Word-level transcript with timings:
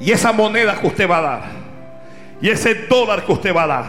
Y 0.00 0.12
esa 0.12 0.32
moneda 0.32 0.80
que 0.80 0.86
usted 0.86 1.08
va 1.08 1.18
a 1.18 1.22
dar, 1.22 1.42
y 2.40 2.48
ese 2.48 2.74
dólar 2.86 3.24
que 3.24 3.32
usted 3.32 3.54
va 3.54 3.64
a 3.64 3.66
dar, 3.66 3.84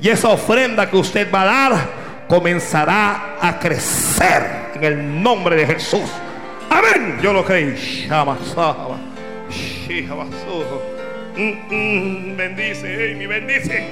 y 0.00 0.08
esa 0.08 0.28
ofrenda 0.28 0.90
que 0.90 0.96
usted 0.96 1.32
va 1.32 1.42
a 1.42 1.44
dar, 1.44 2.02
comenzará 2.28 3.36
a 3.40 3.58
crecer 3.58 4.72
en 4.74 4.84
el 4.84 5.22
nombre 5.22 5.56
de 5.56 5.66
Jesús. 5.66 6.10
Amén. 6.68 7.18
Yo 7.22 7.32
lo 7.32 7.44
creí. 7.44 8.06
Mm, 11.36 11.74
mm, 11.74 12.36
bendice, 12.36 13.12
Amy, 13.12 13.26
bendice. 13.26 13.86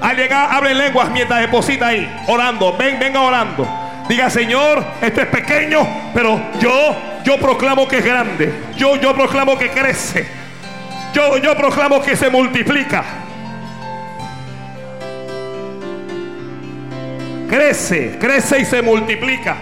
Al 0.00 0.16
llegar, 0.16 0.48
abre 0.52 0.74
lenguas 0.74 1.10
mientras 1.10 1.40
deposita 1.40 1.88
ahí, 1.88 2.08
orando. 2.26 2.76
Ven, 2.76 2.98
venga 2.98 3.20
orando. 3.20 3.87
Diga, 4.08 4.30
Señor, 4.30 4.82
esto 5.02 5.20
es 5.20 5.26
pequeño, 5.26 5.86
pero 6.14 6.40
yo, 6.58 6.96
yo 7.24 7.36
proclamo 7.36 7.86
que 7.86 7.98
es 7.98 8.04
grande. 8.04 8.52
Yo, 8.74 8.96
yo 8.96 9.14
proclamo 9.14 9.58
que 9.58 9.68
crece. 9.68 10.26
Yo, 11.12 11.36
yo 11.36 11.54
proclamo 11.54 12.00
que 12.00 12.16
se 12.16 12.30
multiplica. 12.30 13.04
Crece, 17.50 18.18
crece 18.18 18.60
y 18.60 18.64
se 18.64 18.80
multiplica. 18.80 19.56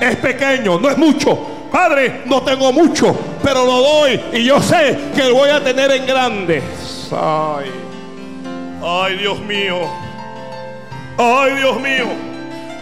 Es 0.00 0.16
pequeño, 0.16 0.80
no 0.80 0.90
es 0.90 0.98
mucho. 0.98 1.68
Padre, 1.70 2.22
no 2.26 2.42
tengo 2.42 2.72
mucho, 2.72 3.16
pero 3.42 3.64
lo 3.64 3.82
doy 3.82 4.20
y 4.32 4.44
yo 4.44 4.60
sé 4.62 4.96
que 5.14 5.24
lo 5.24 5.34
voy 5.34 5.50
a 5.50 5.62
tener 5.62 5.90
en 5.92 6.06
grande. 6.06 6.62
Ay, 7.12 7.70
ay, 8.82 9.16
Dios 9.16 9.40
mío. 9.40 9.80
Ay, 11.18 11.56
Dios 11.56 11.80
mío. 11.80 12.33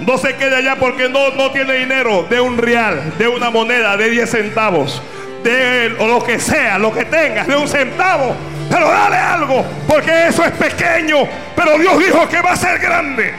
No 0.06 0.18
se 0.18 0.36
quede 0.36 0.56
allá 0.56 0.76
porque 0.76 1.08
no, 1.08 1.30
no 1.30 1.50
tiene 1.52 1.74
dinero 1.74 2.26
de 2.28 2.40
un 2.40 2.58
real, 2.58 3.14
de 3.18 3.28
una 3.28 3.50
moneda, 3.50 3.96
de 3.96 4.10
10 4.10 4.30
centavos, 4.30 5.02
de 5.44 5.94
o 5.98 6.06
lo 6.08 6.22
que 6.22 6.40
sea, 6.40 6.78
lo 6.78 6.92
que 6.92 7.04
tengas, 7.04 7.46
de 7.46 7.56
un 7.56 7.68
centavo. 7.68 8.34
Pero 8.68 8.88
dale 8.88 9.16
algo, 9.16 9.64
porque 9.86 10.28
eso 10.28 10.44
es 10.44 10.52
pequeño. 10.52 11.28
Pero 11.54 11.78
Dios 11.78 11.98
dijo 11.98 12.28
que 12.28 12.40
va 12.40 12.52
a 12.52 12.56
ser 12.56 12.78
grande. 12.78 13.34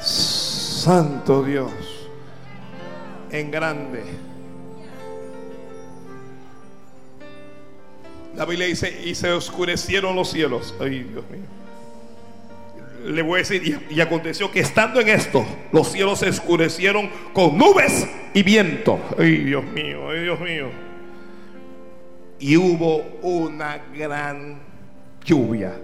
Santo 0.00 1.42
Dios, 1.42 1.72
en 3.34 3.50
grande. 3.50 4.02
La 8.36 8.44
Biblia 8.44 8.66
dice, 8.66 9.02
y 9.04 9.14
se 9.14 9.30
oscurecieron 9.32 10.16
los 10.16 10.30
cielos. 10.30 10.74
Ay, 10.80 11.04
Dios 11.04 11.24
mío. 11.30 11.42
Le 13.04 13.22
voy 13.22 13.34
a 13.34 13.38
decir, 13.38 13.80
y, 13.90 14.00
aconteció 14.00 14.50
que 14.50 14.60
estando 14.60 15.00
en 15.00 15.08
esto, 15.08 15.44
los 15.72 15.92
cielos 15.92 16.20
se 16.20 16.30
oscurecieron 16.30 17.10
con 17.32 17.58
nubes 17.58 18.08
y 18.32 18.42
viento. 18.42 18.98
Ay, 19.18 19.38
Dios 19.38 19.64
mío, 19.64 20.10
ay, 20.10 20.22
Dios 20.22 20.40
mío. 20.40 20.70
Y 22.38 22.56
hubo 22.56 22.98
una 23.22 23.78
gran 23.96 24.60
lluvia. 25.24 25.74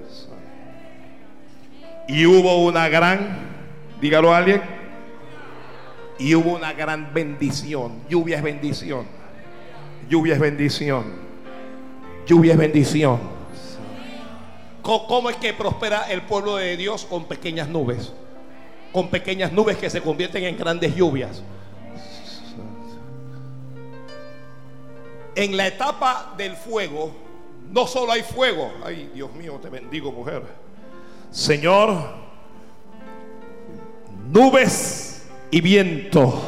Y 2.09 2.27
hubo 2.27 2.65
una 2.65 2.89
gran, 2.89 3.39
dígalo 4.01 4.34
a 4.34 4.39
alguien, 4.39 4.80
y 6.21 6.35
hubo 6.35 6.55
una 6.55 6.75
gran 6.75 7.13
bendición. 7.15 8.03
Lluvia 8.09 8.37
es 8.37 8.43
bendición. 8.43 9.07
Lluvia 10.09 10.35
es 10.35 10.41
bendición. 10.41 11.05
Lluvia 12.27 12.53
es 12.53 12.59
bendición. 12.59 13.19
¿Cómo, 14.83 15.31
es 15.31 15.37
que 15.37 15.55
prospera 15.55 16.11
el 16.11 16.23
pueblo 16.23 16.57
de 16.57 16.77
Dios? 16.77 17.07
Con 17.07 17.25
pequeñas 17.25 17.69
nubes. 17.69 18.12
Con 18.93 19.09
pequeñas 19.09 19.51
nubes 19.51 19.79
que 19.79 19.89
se 19.89 20.03
convierten 20.03 20.45
en 20.45 20.59
grandes 20.59 20.95
lluvias. 20.95 21.43
En 25.34 25.56
la 25.56 25.69
etapa 25.69 26.34
del 26.37 26.55
fuego, 26.55 27.12
no 27.71 27.87
solo 27.87 28.12
hay 28.12 28.23
fuego. 28.23 28.71
Ay, 28.84 29.11
Dios 29.15 29.33
mío, 29.33 29.59
te 29.62 29.71
bendigo, 29.71 30.12
mujer. 30.12 30.43
Señor, 31.31 32.15
nubes 34.31 35.09
y 35.50 35.61
viento 35.61 36.41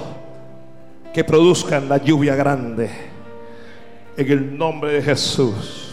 que 1.12 1.24
produzcan 1.24 1.88
la 1.88 1.98
lluvia 1.98 2.34
grande. 2.34 2.90
En 4.16 4.30
el 4.30 4.56
nombre 4.58 4.92
de 4.92 5.02
Jesús. 5.02 5.88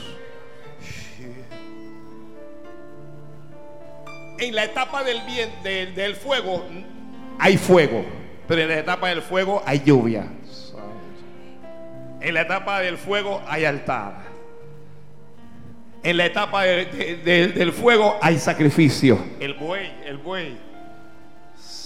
En 4.37 4.55
la 4.55 4.63
etapa 4.65 5.03
del, 5.03 5.19
bien, 5.27 5.49
del, 5.63 5.93
del 5.95 6.15
fuego 6.15 6.63
hay 7.39 7.57
fuego, 7.57 8.05
pero 8.47 8.61
en 8.61 8.69
la 8.69 8.79
etapa 8.79 9.09
del 9.09 9.21
fuego 9.21 9.61
hay 9.65 9.81
lluvia. 9.85 10.27
En 12.21 12.33
la 12.33 12.41
etapa 12.41 12.79
del 12.81 12.97
fuego 12.97 13.41
hay 13.47 13.65
altar. 13.65 14.29
En 16.03 16.17
la 16.17 16.25
etapa 16.25 16.63
de- 16.63 16.85
de- 16.85 17.17
de- 17.17 17.47
del 17.49 17.71
fuego 17.73 18.17
hay 18.21 18.37
sacrificio. 18.37 19.19
El 19.41 19.53
buey, 19.55 19.91
el 20.05 20.17
buey. 20.17 20.57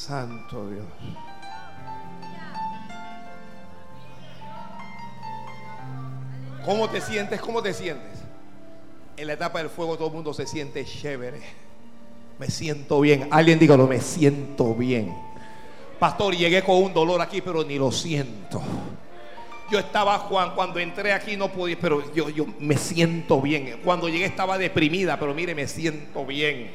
Santo 0.05 0.69
Dios. 0.69 0.85
¿Cómo 6.65 6.89
te 6.89 6.99
sientes? 6.99 7.39
¿Cómo 7.39 7.61
te 7.61 7.73
sientes? 7.73 8.19
En 9.15 9.27
la 9.27 9.33
etapa 9.33 9.59
del 9.59 9.69
fuego 9.69 9.95
todo 9.95 10.07
el 10.09 10.13
mundo 10.13 10.33
se 10.33 10.45
siente 10.45 10.83
chévere. 10.83 11.39
Me 12.37 12.47
siento 12.47 12.99
bien. 12.99 13.29
Alguien 13.31 13.57
dígalo, 13.59 13.87
me 13.87 14.01
siento 14.01 14.75
bien. 14.75 15.15
Pastor, 15.99 16.35
llegué 16.35 16.63
con 16.63 16.83
un 16.83 16.93
dolor 16.93 17.21
aquí, 17.21 17.39
pero 17.39 17.63
ni 17.63 17.77
lo 17.77 17.89
siento. 17.89 18.61
Yo 19.71 19.79
estaba, 19.79 20.19
Juan, 20.19 20.53
cuando 20.53 20.79
entré 20.79 21.13
aquí 21.13 21.37
no 21.37 21.49
podía, 21.49 21.77
pero 21.79 22.13
yo, 22.13 22.29
yo 22.29 22.45
me 22.59 22.75
siento 22.75 23.39
bien. 23.39 23.79
Cuando 23.85 24.09
llegué 24.09 24.25
estaba 24.25 24.57
deprimida, 24.57 25.17
pero 25.17 25.33
mire, 25.33 25.55
me 25.55 25.65
siento 25.65 26.25
bien. 26.25 26.71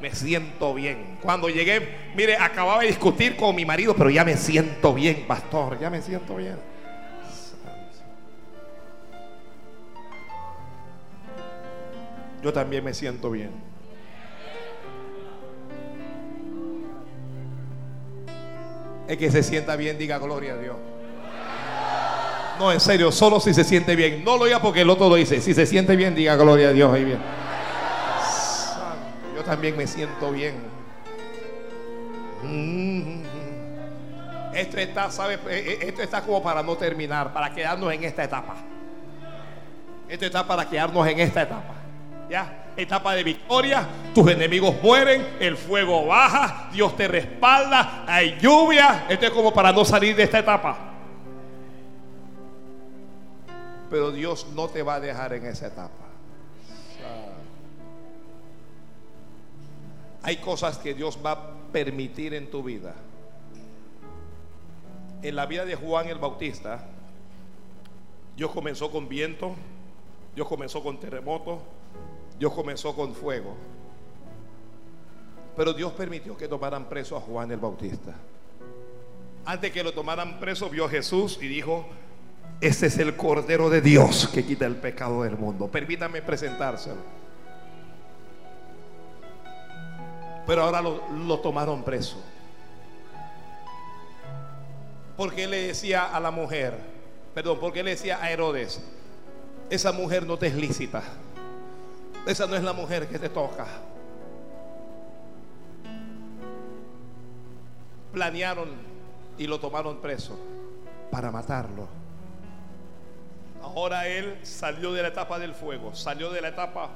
Me 0.00 0.14
siento 0.14 0.72
bien. 0.72 1.18
Cuando 1.22 1.48
llegué, 1.48 1.86
mire, 2.16 2.36
acababa 2.36 2.80
de 2.80 2.88
discutir 2.88 3.36
con 3.36 3.54
mi 3.54 3.64
marido, 3.66 3.94
pero 3.94 4.08
ya 4.08 4.24
me 4.24 4.36
siento 4.36 4.94
bien, 4.94 5.24
pastor, 5.26 5.78
ya 5.78 5.90
me 5.90 6.00
siento 6.00 6.36
bien. 6.36 6.56
Yo 12.42 12.52
también 12.52 12.82
me 12.82 12.94
siento 12.94 13.30
bien. 13.30 13.50
El 19.06 19.18
que 19.18 19.30
se 19.30 19.42
sienta 19.42 19.76
bien, 19.76 19.98
diga 19.98 20.18
gloria 20.18 20.54
a 20.54 20.56
Dios. 20.56 20.76
No, 22.58 22.72
en 22.72 22.80
serio, 22.80 23.10
solo 23.10 23.40
si 23.40 23.52
se 23.52 23.64
siente 23.64 23.96
bien. 23.96 24.22
No 24.24 24.36
lo 24.36 24.44
diga 24.44 24.62
porque 24.62 24.82
el 24.82 24.90
otro 24.90 25.08
lo 25.08 25.16
dice. 25.16 25.40
Si 25.40 25.52
se 25.52 25.66
siente 25.66 25.96
bien, 25.96 26.14
diga 26.14 26.36
gloria 26.36 26.68
a 26.68 26.72
Dios. 26.72 26.92
Ahí 26.92 27.04
bien. 27.04 27.18
También 29.50 29.76
me 29.76 29.84
siento 29.84 30.30
bien. 30.30 30.54
Esto 34.54 34.78
está, 34.78 35.10
¿sabe? 35.10 35.34
Eh, 35.34 35.40
eh, 35.48 35.78
Esto 35.88 36.02
está 36.02 36.22
como 36.22 36.40
para 36.40 36.62
no 36.62 36.76
terminar, 36.76 37.32
para 37.32 37.52
quedarnos 37.52 37.92
en 37.92 38.04
esta 38.04 38.22
etapa. 38.22 38.54
Esto 40.08 40.26
está 40.26 40.46
para 40.46 40.68
quedarnos 40.68 41.04
en 41.08 41.18
esta 41.18 41.42
etapa. 41.42 41.74
¿Ya? 42.30 42.66
Etapa 42.76 43.12
de 43.16 43.24
victoria, 43.24 43.88
tus 44.14 44.30
enemigos 44.30 44.76
mueren, 44.80 45.26
el 45.40 45.56
fuego 45.56 46.06
baja, 46.06 46.68
Dios 46.72 46.96
te 46.96 47.08
respalda, 47.08 48.04
hay 48.06 48.38
lluvia. 48.40 49.06
Esto 49.08 49.26
es 49.26 49.32
como 49.32 49.52
para 49.52 49.72
no 49.72 49.84
salir 49.84 50.14
de 50.14 50.22
esta 50.22 50.38
etapa. 50.38 50.78
Pero 53.90 54.12
Dios 54.12 54.46
no 54.54 54.68
te 54.68 54.84
va 54.84 54.94
a 54.94 55.00
dejar 55.00 55.32
en 55.32 55.46
esa 55.46 55.66
etapa. 55.66 56.09
Hay 60.22 60.36
cosas 60.36 60.78
que 60.78 60.94
Dios 60.94 61.18
va 61.24 61.32
a 61.32 61.50
permitir 61.72 62.34
en 62.34 62.50
tu 62.50 62.62
vida. 62.62 62.94
En 65.22 65.36
la 65.36 65.46
vida 65.46 65.64
de 65.64 65.76
Juan 65.76 66.08
el 66.08 66.18
Bautista, 66.18 66.86
Dios 68.36 68.50
comenzó 68.50 68.90
con 68.90 69.08
viento, 69.08 69.54
Dios 70.34 70.48
comenzó 70.48 70.82
con 70.82 70.98
terremoto, 70.98 71.60
Dios 72.38 72.52
comenzó 72.52 72.94
con 72.94 73.14
fuego. 73.14 73.54
Pero 75.56 75.72
Dios 75.72 75.92
permitió 75.92 76.36
que 76.36 76.48
tomaran 76.48 76.88
preso 76.88 77.16
a 77.16 77.20
Juan 77.20 77.50
el 77.50 77.58
Bautista. 77.58 78.14
Antes 79.44 79.72
que 79.72 79.82
lo 79.82 79.92
tomaran 79.92 80.38
preso, 80.38 80.70
vio 80.70 80.86
a 80.86 80.88
Jesús 80.88 81.38
y 81.40 81.48
dijo, 81.48 81.86
ese 82.60 82.86
es 82.86 82.98
el 82.98 83.16
Cordero 83.16 83.70
de 83.70 83.80
Dios 83.80 84.28
que 84.32 84.44
quita 84.44 84.66
el 84.66 84.76
pecado 84.76 85.22
del 85.22 85.36
mundo. 85.36 85.68
Permítame 85.68 86.22
presentárselo. 86.22 87.19
Pero 90.50 90.64
ahora 90.64 90.82
lo, 90.82 91.38
tomaron 91.38 91.84
preso. 91.84 92.16
Porque 95.16 95.46
le 95.46 95.68
decía 95.68 96.12
a 96.12 96.18
la 96.18 96.32
mujer, 96.32 96.76
perdón, 97.32 97.58
porque 97.60 97.84
le 97.84 97.90
decía 97.90 98.20
a 98.20 98.32
Herodes, 98.32 98.82
esa 99.70 99.92
mujer 99.92 100.26
no 100.26 100.36
te 100.38 100.48
es 100.48 100.56
lícita. 100.56 101.04
Esa 102.26 102.48
no 102.48 102.56
es 102.56 102.64
la 102.64 102.72
mujer 102.72 103.06
que 103.06 103.20
te 103.20 103.28
toca. 103.28 103.64
Planearon 108.12 108.70
y 109.38 109.46
lo 109.46 109.60
tomaron 109.60 109.98
preso 109.98 110.36
para 111.12 111.30
matarlo. 111.30 111.86
Ahora 113.62 114.08
él 114.08 114.36
salió 114.42 114.92
de 114.94 115.02
la 115.02 115.08
etapa 115.10 115.38
del 115.38 115.54
fuego, 115.54 115.94
salió 115.94 116.32
de 116.32 116.40
la 116.40 116.48
etapa 116.48 116.90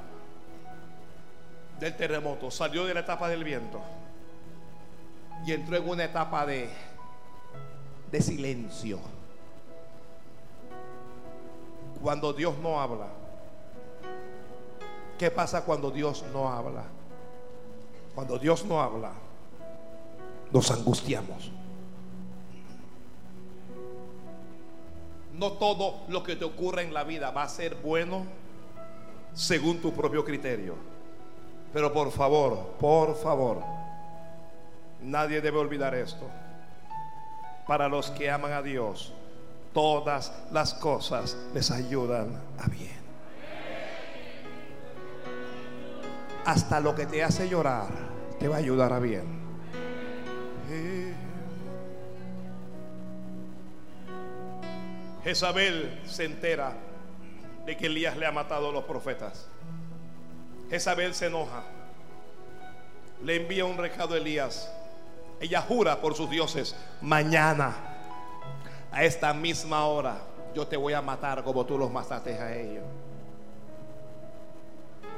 del 1.81 1.97
terremoto, 1.97 2.51
salió 2.51 2.87
de 2.87 2.95
la 2.95 3.01
etapa 3.01 3.29
del 3.29 3.45
viento 3.45 3.81
y 5.47 5.53
entró 5.53 5.77
en 5.77 5.89
una 5.89 6.05
etapa 6.05 6.47
de, 6.47 6.71
de 8.11 8.21
silencio. 8.21 9.01
Cuando 12.03 12.33
Dios 12.33 12.57
no 12.59 12.81
habla, 12.81 13.09
¿qué 15.19 15.31
pasa 15.31 15.65
cuando 15.65 15.91
Dios 15.91 16.25
no 16.33 16.51
habla? 16.51 16.85
Cuando 18.15 18.39
Dios 18.39 18.65
no 18.65 18.81
habla, 18.81 19.13
nos 20.53 20.71
angustiamos. 20.71 21.51
No 25.33 25.53
todo 25.53 26.03
lo 26.09 26.23
que 26.23 26.37
te 26.37 26.45
ocurra 26.45 26.83
en 26.83 26.95
la 26.95 27.03
vida 27.03 27.31
va 27.33 27.43
a 27.43 27.49
ser 27.49 27.75
bueno 27.75 28.25
según 29.33 29.81
tu 29.81 29.93
propio 29.93 30.25
criterio. 30.25 30.94
Pero 31.75 31.93
por 31.93 32.13
favor, 32.13 32.77
por 32.79 33.17
favor, 33.17 33.61
nadie 35.03 35.41
debe 35.41 35.59
olvidar 35.59 35.93
esto. 35.97 36.31
Para 37.67 37.89
los 37.89 38.13
que 38.13 38.31
aman 38.31 38.53
a 38.53 38.63
Dios, 38.63 39.13
todas 39.73 40.33
las 40.53 40.73
cosas 40.75 41.37
les 41.53 41.73
ayudan 41.73 42.41
a 42.61 42.69
bien. 42.69 43.03
Hasta 46.45 46.79
lo 46.79 46.95
que 46.95 47.07
te 47.07 47.25
hace 47.25 47.49
llorar 47.49 47.89
te 48.39 48.47
va 48.47 48.55
a 48.55 48.59
ayudar 48.61 48.93
a 48.93 49.01
bien. 49.01 49.43
Jezabel 55.25 56.03
se 56.07 56.25
entera 56.25 56.73
de 57.67 57.77
que 57.77 57.87
Elías 57.87 58.17
le 58.17 58.27
ha 58.27 58.33
matado 58.33 58.69
a 58.69 58.73
los 58.73 58.85
profetas. 58.85 59.49
Jezabel 60.75 61.15
se 61.15 61.27
enoja. 61.27 61.63
Le 63.23 63.37
envía 63.37 63.65
un 63.65 63.79
recado 63.79 64.15
a 64.15 64.19
Elías. 64.19 64.69
Ella 65.39 65.63
jura 65.63 66.01
por 66.01 66.17
sus 66.17 66.29
dioses, 66.29 66.75
mañana, 67.01 67.77
a 68.91 69.05
esta 69.05 69.33
misma 69.33 69.87
hora, 69.87 70.21
yo 70.53 70.67
te 70.67 70.77
voy 70.77 70.93
a 70.93 71.01
matar 71.01 71.45
como 71.45 71.65
tú 71.65 71.79
los 71.79 71.93
mataste 71.93 72.35
a 72.35 72.57
ellos. 72.57 72.83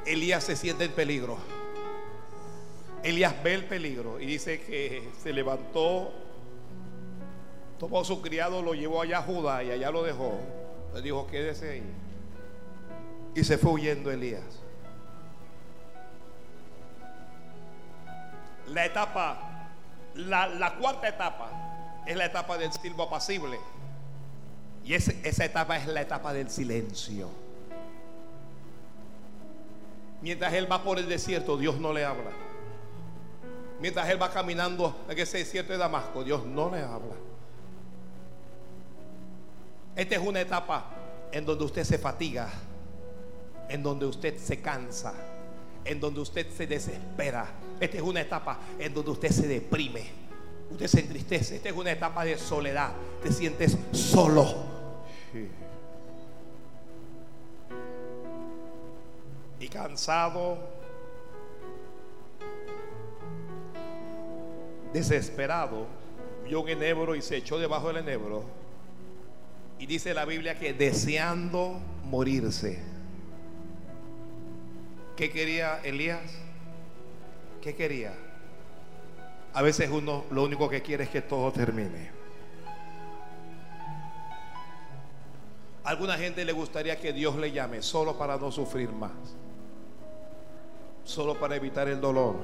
Elías 0.05 0.43
se 0.43 0.55
siente 0.55 0.85
en 0.85 0.91
peligro. 0.91 1.37
Elías 3.01 3.33
ve 3.43 3.55
el 3.55 3.65
peligro 3.65 4.19
y 4.19 4.27
dice 4.27 4.61
que 4.61 5.09
se 5.23 5.33
levantó 5.33 6.11
Tomó 7.79 8.01
a 8.01 8.05
su 8.05 8.21
criado, 8.21 8.61
lo 8.63 8.73
llevó 8.73 9.01
allá 9.01 9.19
a 9.19 9.21
Judá 9.21 9.63
y 9.63 9.71
allá 9.71 9.91
lo 9.91 10.01
dejó. 10.03 10.39
Le 10.93 11.01
dijo, 11.01 11.27
quédese 11.27 11.69
ahí. 11.69 11.83
Y 13.35 13.43
se 13.43 13.59
fue 13.59 13.71
huyendo 13.71 14.11
Elías. 14.11 14.66
La 18.69 18.85
etapa, 18.85 19.69
la, 20.15 20.75
cuarta 20.79 21.07
etapa, 21.07 22.03
es 22.05 22.15
la 22.15 22.25
etapa 22.25 22.57
del 22.57 22.71
silbo 22.71 23.03
apacible. 23.03 23.59
Y 24.83 24.93
esa 24.93 25.45
etapa 25.45 25.77
es 25.77 25.87
la 25.87 26.01
etapa 26.01 26.33
del 26.33 26.49
silencio. 26.49 27.29
Mientras 30.21 30.53
él 30.53 30.71
va 30.71 30.83
por 30.83 30.97
el 30.97 31.07
desierto, 31.07 31.57
Dios 31.57 31.79
no 31.79 31.93
le 31.93 32.03
habla. 32.03 32.31
Mientras 33.79 34.09
él 34.09 34.21
va 34.21 34.31
caminando 34.31 34.95
en 35.07 35.19
ese 35.19 35.37
desierto 35.37 35.71
de 35.71 35.77
Damasco, 35.77 36.23
Dios 36.23 36.45
no 36.45 36.69
le 36.71 36.81
habla. 36.81 37.15
Esta 39.95 40.15
es 40.15 40.21
una 40.21 40.41
etapa 40.41 40.85
en 41.31 41.45
donde 41.45 41.65
usted 41.65 41.83
se 41.83 41.97
fatiga, 41.97 42.49
en 43.69 43.83
donde 43.83 44.05
usted 44.05 44.37
se 44.37 44.61
cansa, 44.61 45.13
en 45.85 45.99
donde 45.99 46.21
usted 46.21 46.49
se 46.51 46.65
desespera. 46.65 47.47
Esta 47.79 47.97
es 47.97 48.03
una 48.03 48.21
etapa 48.21 48.59
en 48.79 48.93
donde 48.93 49.11
usted 49.11 49.29
se 49.29 49.47
deprime, 49.47 50.03
usted 50.71 50.87
se 50.87 50.99
entristece. 51.01 51.57
Esta 51.57 51.69
es 51.69 51.75
una 51.75 51.91
etapa 51.91 52.25
de 52.25 52.37
soledad. 52.37 52.91
Te 53.21 53.31
sientes 53.31 53.77
solo. 53.91 54.65
Y 59.59 59.67
cansado, 59.69 60.57
desesperado, 64.93 65.87
vio 66.45 66.61
un 66.61 66.69
enebro 66.69 67.15
y 67.15 67.21
se 67.21 67.37
echó 67.37 67.57
debajo 67.57 67.87
del 67.87 67.97
enebro 67.97 68.43
y 69.79 69.85
dice 69.85 70.13
la 70.13 70.25
Biblia 70.25 70.57
que 70.57 70.73
deseando 70.73 71.79
morirse. 72.05 72.79
¿Qué 75.15 75.31
quería 75.31 75.79
Elías? 75.83 76.21
¿Qué 77.61 77.75
quería? 77.75 78.13
A 79.53 79.61
veces 79.61 79.89
uno 79.91 80.25
lo 80.31 80.43
único 80.43 80.69
que 80.69 80.81
quiere 80.81 81.05
es 81.05 81.09
que 81.09 81.21
todo 81.21 81.51
termine. 81.51 82.11
Alguna 85.83 86.17
gente 86.17 86.43
le 86.43 86.51
gustaría 86.51 86.99
que 86.99 87.13
Dios 87.13 87.37
le 87.37 87.51
llame 87.51 87.81
solo 87.81 88.17
para 88.17 88.37
no 88.37 88.51
sufrir 88.51 88.91
más. 88.91 89.13
Solo 91.05 91.39
para 91.39 91.55
evitar 91.55 91.87
el 91.87 92.01
dolor. 92.01 92.35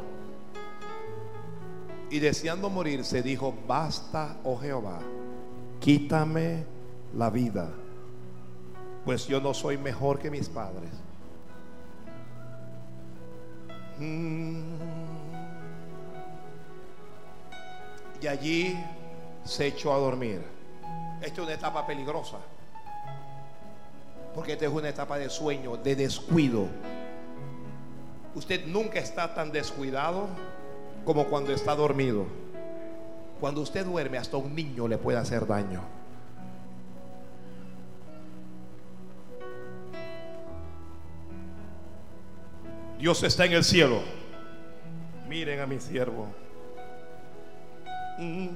Y 2.09 2.19
deseando 2.19 2.69
morirse 2.69 3.21
dijo, 3.21 3.53
basta, 3.67 4.37
oh 4.43 4.57
Jehová, 4.57 5.01
quítame 5.79 6.63
la 7.17 7.29
vida, 7.29 7.69
pues 9.03 9.27
yo 9.27 9.41
no 9.41 9.53
soy 9.53 9.77
mejor 9.77 10.19
que 10.19 10.31
mis 10.31 10.47
padres. 10.47 10.91
Mm. 13.99 15.02
Y 18.23 18.27
allí 18.27 18.79
se 19.43 19.67
echó 19.67 19.93
a 19.93 19.97
dormir. 19.97 20.41
Esta 21.21 21.41
es 21.41 21.45
una 21.45 21.55
etapa 21.55 21.85
peligrosa. 21.85 22.37
Porque 24.33 24.53
esta 24.53 24.63
es 24.63 24.71
una 24.71 24.87
etapa 24.87 25.17
de 25.17 25.29
sueño, 25.29 25.75
de 25.75 25.93
descuido. 25.97 26.69
Usted 28.33 28.65
nunca 28.65 28.99
está 28.99 29.33
tan 29.33 29.51
descuidado 29.51 30.29
como 31.03 31.25
cuando 31.25 31.51
está 31.51 31.75
dormido. 31.75 32.25
Cuando 33.41 33.59
usted 33.59 33.85
duerme, 33.85 34.17
hasta 34.17 34.37
un 34.37 34.55
niño 34.55 34.87
le 34.87 34.97
puede 34.97 35.17
hacer 35.17 35.45
daño. 35.45 35.81
Dios 42.97 43.21
está 43.23 43.43
en 43.43 43.51
el 43.51 43.65
cielo. 43.65 43.99
Miren 45.27 45.59
a 45.59 45.67
mi 45.67 45.81
siervo. 45.81 46.42
Mm. 48.17 48.47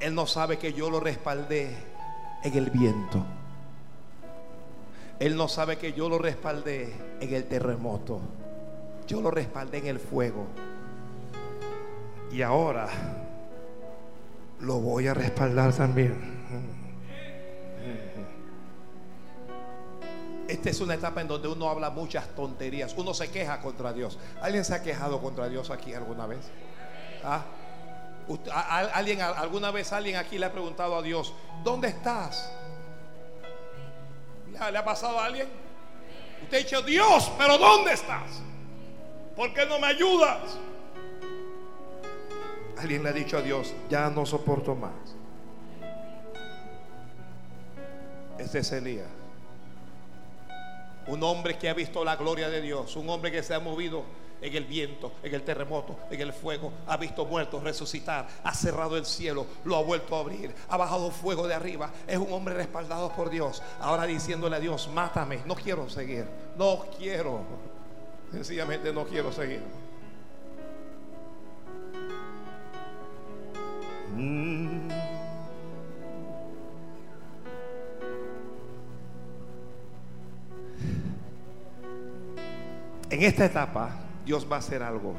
Él 0.00 0.14
no 0.14 0.26
sabe 0.26 0.58
que 0.58 0.72
yo 0.72 0.90
lo 0.90 1.00
respaldé 1.00 1.76
en 2.42 2.56
el 2.56 2.70
viento. 2.70 3.24
Él 5.18 5.36
no 5.36 5.46
sabe 5.46 5.78
que 5.78 5.92
yo 5.92 6.08
lo 6.08 6.18
respaldé 6.18 6.92
en 7.20 7.32
el 7.32 7.44
terremoto. 7.44 8.20
Yo 9.06 9.20
lo 9.20 9.30
respaldé 9.30 9.78
en 9.78 9.86
el 9.86 10.00
fuego. 10.00 10.46
Y 12.32 12.42
ahora 12.42 12.88
lo 14.60 14.80
voy 14.80 15.06
a 15.06 15.14
respaldar 15.14 15.72
también. 15.72 16.32
Esta 20.48 20.70
es 20.70 20.80
una 20.80 20.94
etapa 20.94 21.20
en 21.20 21.28
donde 21.28 21.48
uno 21.48 21.68
habla 21.68 21.90
muchas 21.90 22.26
tonterías. 22.34 22.94
Uno 22.96 23.14
se 23.14 23.30
queja 23.30 23.60
contra 23.60 23.92
Dios. 23.92 24.18
¿Alguien 24.40 24.64
se 24.64 24.74
ha 24.74 24.82
quejado 24.82 25.20
contra 25.20 25.48
Dios 25.48 25.70
aquí 25.70 25.94
alguna 25.94 26.26
vez? 26.26 26.40
¿Ah? 27.24 27.44
¿Alguien, 28.94 29.20
¿Alguna 29.20 29.70
vez 29.70 29.92
alguien 29.92 30.16
aquí 30.16 30.38
le 30.38 30.46
ha 30.46 30.52
preguntado 30.52 30.96
a 30.96 31.02
Dios, 31.02 31.34
¿dónde 31.62 31.88
estás? 31.88 32.52
¿Le 34.70 34.78
ha 34.78 34.84
pasado 34.84 35.18
a 35.18 35.26
alguien? 35.26 35.48
Usted 36.42 36.56
ha 36.56 36.60
dicho, 36.60 36.82
Dios, 36.82 37.30
pero 37.36 37.58
¿dónde 37.58 37.92
estás? 37.92 38.42
¿Por 39.36 39.52
qué 39.54 39.66
no 39.66 39.78
me 39.78 39.88
ayudas? 39.88 40.58
Alguien 42.78 43.02
le 43.02 43.08
ha 43.08 43.12
dicho 43.12 43.38
a 43.38 43.42
Dios, 43.42 43.74
ya 43.88 44.10
no 44.10 44.26
soporto 44.26 44.74
más. 44.74 44.92
Este 48.38 48.58
es 48.58 48.72
Elías. 48.72 49.06
Un 51.06 51.22
hombre 51.22 51.58
que 51.58 51.68
ha 51.68 51.74
visto 51.74 52.04
la 52.04 52.16
gloria 52.16 52.48
de 52.48 52.60
Dios. 52.60 52.96
Un 52.96 53.08
hombre 53.08 53.30
que 53.30 53.42
se 53.42 53.54
ha 53.54 53.60
movido 53.60 54.04
en 54.42 54.54
el 54.56 54.64
viento, 54.64 55.12
en 55.22 55.34
el 55.34 55.42
terremoto, 55.42 55.96
en 56.10 56.20
el 56.20 56.32
fuego. 56.32 56.72
Ha 56.88 56.96
visto 56.96 57.24
muertos 57.24 57.62
resucitar. 57.62 58.26
Ha 58.42 58.54
cerrado 58.54 58.96
el 58.96 59.06
cielo, 59.06 59.46
lo 59.64 59.76
ha 59.76 59.82
vuelto 59.82 60.16
a 60.16 60.20
abrir. 60.20 60.54
Ha 60.68 60.76
bajado 60.76 61.10
fuego 61.10 61.46
de 61.46 61.54
arriba. 61.54 61.90
Es 62.06 62.18
un 62.18 62.32
hombre 62.32 62.54
respaldado 62.54 63.12
por 63.12 63.30
Dios. 63.30 63.62
Ahora 63.80 64.04
diciéndole 64.04 64.56
a 64.56 64.60
Dios, 64.60 64.88
mátame. 64.92 65.40
No 65.46 65.54
quiero 65.54 65.88
seguir. 65.88 66.26
No 66.58 66.84
quiero. 66.98 67.40
Sencillamente 68.32 68.92
no 68.92 69.04
quiero 69.04 69.32
seguir. 69.32 69.62
Mm. 74.16 74.90
En 83.10 83.22
esta 83.22 83.44
etapa 83.44 84.01
Dios 84.24 84.46
va 84.50 84.56
a 84.56 84.58
hacer 84.60 84.82
algo. 84.82 85.14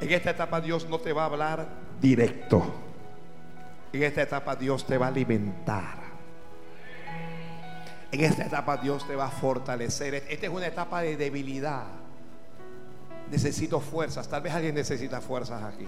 En 0.00 0.10
esta 0.10 0.30
etapa 0.30 0.60
Dios 0.60 0.88
no 0.88 0.98
te 0.98 1.12
va 1.12 1.22
a 1.22 1.26
hablar 1.26 1.68
directo. 2.00 2.62
En 3.92 4.02
esta 4.02 4.22
etapa 4.22 4.56
Dios 4.56 4.86
te 4.86 4.98
va 4.98 5.06
a 5.06 5.08
alimentar. 5.10 6.02
En 8.10 8.20
esta 8.20 8.44
etapa 8.44 8.76
Dios 8.76 9.06
te 9.06 9.16
va 9.16 9.26
a 9.26 9.30
fortalecer. 9.30 10.14
Esta 10.14 10.46
es 10.46 10.52
una 10.52 10.66
etapa 10.66 11.02
de 11.02 11.16
debilidad. 11.16 11.84
Necesito 13.30 13.80
fuerzas. 13.80 14.28
Tal 14.28 14.42
vez 14.42 14.52
alguien 14.52 14.74
necesita 14.74 15.20
fuerzas 15.20 15.62
aquí. 15.62 15.86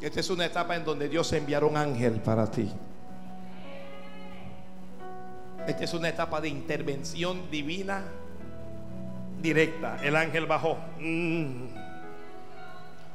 Esta 0.00 0.20
es 0.20 0.28
una 0.28 0.44
etapa 0.44 0.76
en 0.76 0.84
donde 0.84 1.08
Dios 1.08 1.32
enviará 1.32 1.64
un 1.64 1.78
ángel 1.78 2.20
para 2.20 2.50
ti. 2.50 2.70
Esta 5.66 5.84
es 5.84 5.94
una 5.94 6.10
etapa 6.10 6.40
de 6.42 6.48
intervención 6.48 7.50
divina 7.50 8.02
directa. 9.40 9.98
El 10.02 10.14
ángel 10.16 10.44
bajó. 10.46 10.76
Mm. 11.00 11.66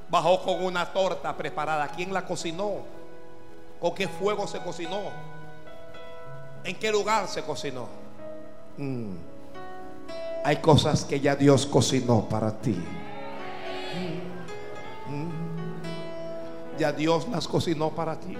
Bajó 0.10 0.44
con 0.44 0.63
una 0.63 0.88
torta 0.88 1.38
preparada. 1.38 1.88
¿Quién 1.89 2.12
la 2.12 2.25
cocinó? 2.25 2.77
¿Con 3.79 3.94
qué 3.94 4.08
fuego 4.08 4.48
se 4.48 4.60
cocinó? 4.60 5.00
¿En 6.63 6.75
qué 6.75 6.91
lugar 6.91 7.27
se 7.27 7.44
cocinó? 7.44 7.88
Mm. 8.77 9.12
Hay 10.44 10.58
cosas 10.58 11.06
que 11.06 11.20
ya 11.20 11.36
Dios 11.36 11.68
cocinó 11.68 12.27
para 12.27 12.51
ti. 12.60 12.77
Mm. 15.08 15.29
Ya 16.79 16.91
Dios 16.91 17.27
las 17.29 17.48
cocinó 17.48 17.91
para 17.91 18.20
ti. 18.20 18.36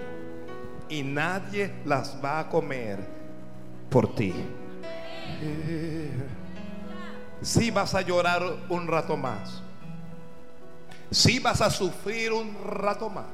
Y 0.90 1.04
nadie 1.04 1.72
las 1.86 2.18
va 2.24 2.40
a 2.40 2.50
comer 2.50 3.19
por 3.90 4.14
ti. 4.16 4.34
Si 7.42 7.72
vas 7.72 7.96
a 7.96 8.02
llorar 8.02 8.44
un 8.70 8.88
rato 8.88 9.18
más. 9.18 9.62
Si 11.12 11.40
vas 11.40 11.62
a 11.62 11.70
sufrir 11.70 12.32
un 12.32 12.56
rato 12.66 13.10
más. 13.10 13.26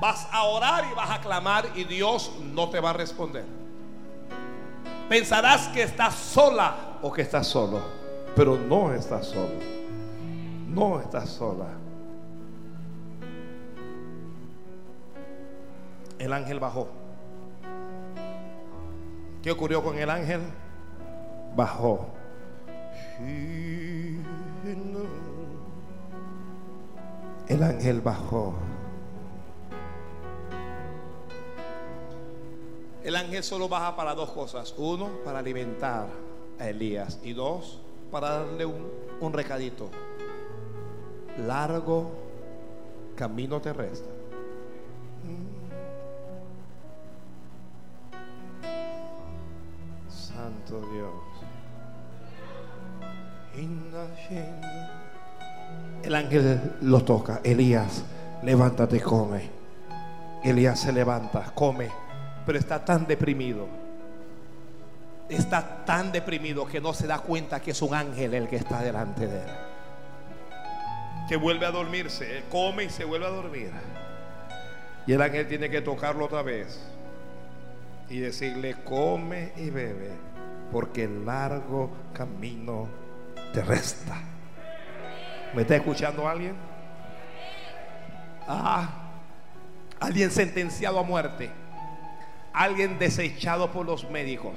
Vas 0.00 0.26
a 0.32 0.44
orar 0.44 0.84
y 0.90 0.94
vas 0.94 1.10
a 1.10 1.20
clamar 1.20 1.66
y 1.74 1.84
Dios 1.84 2.32
no 2.40 2.70
te 2.70 2.80
va 2.80 2.90
a 2.90 2.94
responder. 2.94 3.44
Pensarás 5.08 5.68
que 5.68 5.82
estás 5.82 6.14
sola 6.14 6.98
o 7.02 7.12
que 7.12 7.22
estás 7.22 7.46
solo, 7.46 7.80
pero 8.34 8.56
no 8.56 8.94
estás 8.94 9.26
solo. 9.26 9.58
No 10.68 11.00
estás 11.00 11.28
sola. 11.28 11.66
El 16.20 16.32
ángel 16.34 16.60
bajó. 16.60 16.86
¿Qué 19.42 19.50
ocurrió 19.50 19.82
con 19.82 19.98
el 19.98 20.10
ángel? 20.10 20.42
Bajó. 21.56 22.06
El 27.48 27.62
ángel 27.62 28.00
bajó. 28.02 28.54
El 33.02 33.16
ángel 33.16 33.42
solo 33.42 33.66
baja 33.68 33.96
para 33.96 34.14
dos 34.14 34.30
cosas. 34.30 34.74
Uno, 34.76 35.08
para 35.24 35.38
alimentar 35.38 36.06
a 36.58 36.68
Elías. 36.68 37.18
Y 37.22 37.32
dos, 37.32 37.80
para 38.10 38.40
darle 38.40 38.66
un, 38.66 38.90
un 39.20 39.32
recadito. 39.32 39.88
Largo 41.46 42.10
camino 43.16 43.58
terrestre. 43.62 44.19
Dios. 50.78 51.10
El 56.02 56.14
ángel 56.14 56.76
lo 56.82 57.02
toca. 57.02 57.40
Elías, 57.42 58.04
levántate, 58.42 59.00
come. 59.00 59.50
Elías 60.42 60.80
se 60.80 60.92
levanta, 60.92 61.52
come, 61.54 61.88
pero 62.46 62.58
está 62.58 62.84
tan 62.84 63.06
deprimido. 63.06 63.68
Está 65.28 65.84
tan 65.84 66.10
deprimido 66.10 66.66
que 66.66 66.80
no 66.80 66.92
se 66.92 67.06
da 67.06 67.18
cuenta 67.18 67.60
que 67.60 67.72
es 67.72 67.82
un 67.82 67.94
ángel 67.94 68.34
el 68.34 68.48
que 68.48 68.56
está 68.56 68.82
delante 68.82 69.26
de 69.26 69.38
él. 69.38 69.50
Que 71.28 71.36
vuelve 71.36 71.66
a 71.66 71.70
dormirse, 71.70 72.44
come 72.50 72.84
y 72.84 72.90
se 72.90 73.04
vuelve 73.04 73.26
a 73.26 73.30
dormir. 73.30 73.70
Y 75.06 75.12
el 75.12 75.22
ángel 75.22 75.46
tiene 75.46 75.70
que 75.70 75.82
tocarlo 75.82 76.24
otra 76.24 76.42
vez 76.42 76.80
y 78.08 78.18
decirle, 78.18 78.76
come 78.84 79.52
y 79.56 79.70
bebe 79.70 80.29
porque 80.70 81.04
el 81.04 81.24
largo 81.24 81.90
camino 82.12 82.88
te 83.52 83.62
resta. 83.62 84.16
¿Me 85.54 85.62
está 85.62 85.76
escuchando 85.76 86.28
alguien? 86.28 86.54
Ah, 88.46 88.88
alguien 89.98 90.30
sentenciado 90.30 90.98
a 90.98 91.02
muerte, 91.02 91.50
alguien 92.52 92.98
desechado 92.98 93.70
por 93.70 93.86
los 93.86 94.08
médicos, 94.10 94.54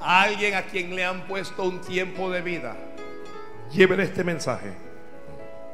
alguien 0.00 0.54
a 0.54 0.62
quien 0.62 0.94
le 0.94 1.04
han 1.04 1.26
puesto 1.26 1.64
un 1.64 1.80
tiempo 1.80 2.30
de 2.30 2.40
vida. 2.40 2.76
Llévele 3.72 4.04
este 4.04 4.24
mensaje 4.24 4.72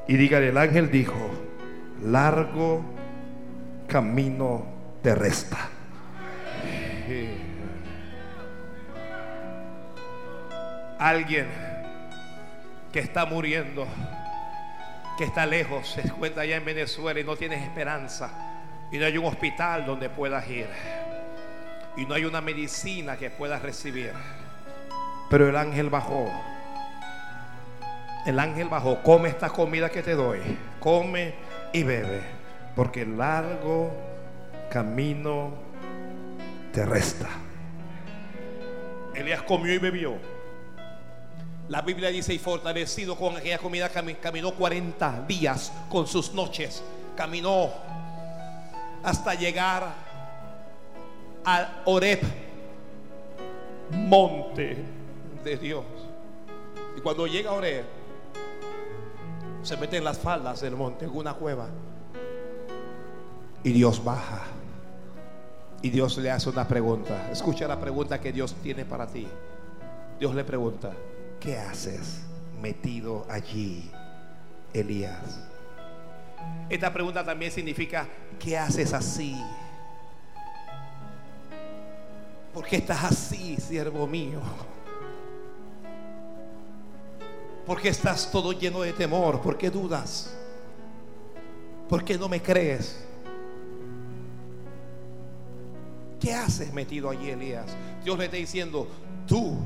y 0.07 0.17
dígale, 0.17 0.49
el 0.49 0.59
ángel 0.59 0.91
dijo, 0.91 1.31
largo 2.03 2.83
camino 3.87 4.65
te 5.03 5.15
resta. 5.15 5.69
Alguien 10.99 11.47
que 12.93 13.00
está 13.00 13.25
muriendo, 13.25 13.87
que 15.17 15.25
está 15.25 15.47
lejos, 15.47 15.88
se 15.88 16.00
encuentra 16.00 16.43
allá 16.43 16.57
en 16.57 16.65
Venezuela 16.65 17.21
y 17.21 17.25
no 17.25 17.37
tienes 17.37 17.62
esperanza. 17.62 18.31
Y 18.91 18.99
no 18.99 19.07
hay 19.07 19.19
un 19.19 19.27
hospital 19.27 19.85
donde 19.87 20.09
puedas 20.09 20.49
ir. 20.49 20.69
Y 21.97 22.07
no 22.07 22.15
hay 22.15 22.25
una 22.25 22.41
medicina 22.41 23.17
que 23.17 23.31
puedas 23.31 23.61
recibir. 23.62 24.12
Pero 25.29 25.49
el 25.49 25.57
ángel 25.57 25.91
bajó. 25.91 26.31
El 28.25 28.38
ángel 28.38 28.69
bajó. 28.69 29.03
Come 29.03 29.29
esta 29.29 29.50
comida 29.50 29.91
que 29.91 30.03
te 30.03 30.15
doy. 30.15 30.41
Come 30.81 31.35
y 31.73 31.83
bebe. 31.83 32.23
Porque 32.75 33.05
largo 33.05 33.93
camino 34.71 35.68
resta. 36.85 37.29
Elías 39.15 39.43
comió 39.43 39.73
y 39.73 39.79
bebió. 39.79 40.15
La 41.69 41.83
Biblia 41.83 42.09
dice, 42.09 42.33
y 42.33 42.39
fortalecido 42.39 43.17
con 43.17 43.37
aquella 43.37 43.59
comida, 43.59 43.91
caminó 43.91 44.53
40 44.53 45.27
días 45.29 45.73
con 45.91 46.07
sus 46.07 46.33
noches. 46.33 46.83
Caminó 47.17 47.71
hasta 49.03 49.35
llegar 49.35 49.93
al 51.45 51.83
Oreb, 51.85 52.21
monte 53.91 54.77
de 55.45 55.57
Dios. 55.57 55.85
Y 56.97 57.01
cuando 57.01 57.27
llega 57.27 57.51
a 57.51 57.55
Oreb, 57.55 57.85
se 59.63 59.77
mete 59.77 59.99
en 59.99 60.05
las 60.05 60.19
faldas 60.19 60.61
del 60.61 60.75
monte, 60.75 61.05
en 61.05 61.15
una 61.15 61.35
cueva. 61.35 61.69
Y 63.63 63.73
Dios 63.73 64.03
baja. 64.03 64.58
Y 65.81 65.91
Dios 65.91 66.19
le 66.19 66.31
hace 66.31 66.49
una 66.51 66.67
pregunta. 66.67 67.31
Escucha 67.31 67.69
la 67.69 67.79
pregunta 67.79 68.21
que 68.21 68.33
Dios 68.33 68.55
tiene 68.63 68.85
para 68.85 69.07
ti. 69.07 69.29
Dios 70.19 70.35
le 70.35 70.45
pregunta, 70.45 70.93
¿qué 71.39 71.57
haces 71.57 72.23
metido 72.61 73.25
allí, 73.31 73.91
Elías? 74.73 75.41
Esta 76.69 76.93
pregunta 76.93 77.25
también 77.25 77.53
significa, 77.53 78.09
¿qué 78.39 78.59
haces 78.59 78.93
así? 78.93 79.37
¿Por 82.53 82.67
qué 82.67 82.77
estás 82.77 83.05
así, 83.05 83.57
siervo 83.57 84.07
mío? 84.07 84.41
¿Por 87.65 87.81
qué 87.81 87.91
estás 87.91 88.31
todo 88.33 88.53
lleno 88.53 88.81
de 88.81 88.93
temor? 88.93 89.41
¿Por 89.41 89.57
qué 89.57 89.71
dudas? 89.71 90.35
¿Por 91.89 92.03
qué 92.03 92.19
no 92.19 92.29
me 92.29 92.43
crees? 92.43 93.08
¿Qué 96.21 96.35
haces 96.35 96.73
metido 96.73 97.11
allí, 97.11 97.31
Elías? 97.31 97.67
Dios 98.05 98.19
le 98.19 98.25
está 98.25 98.37
diciendo, 98.37 98.89
tú, 99.27 99.57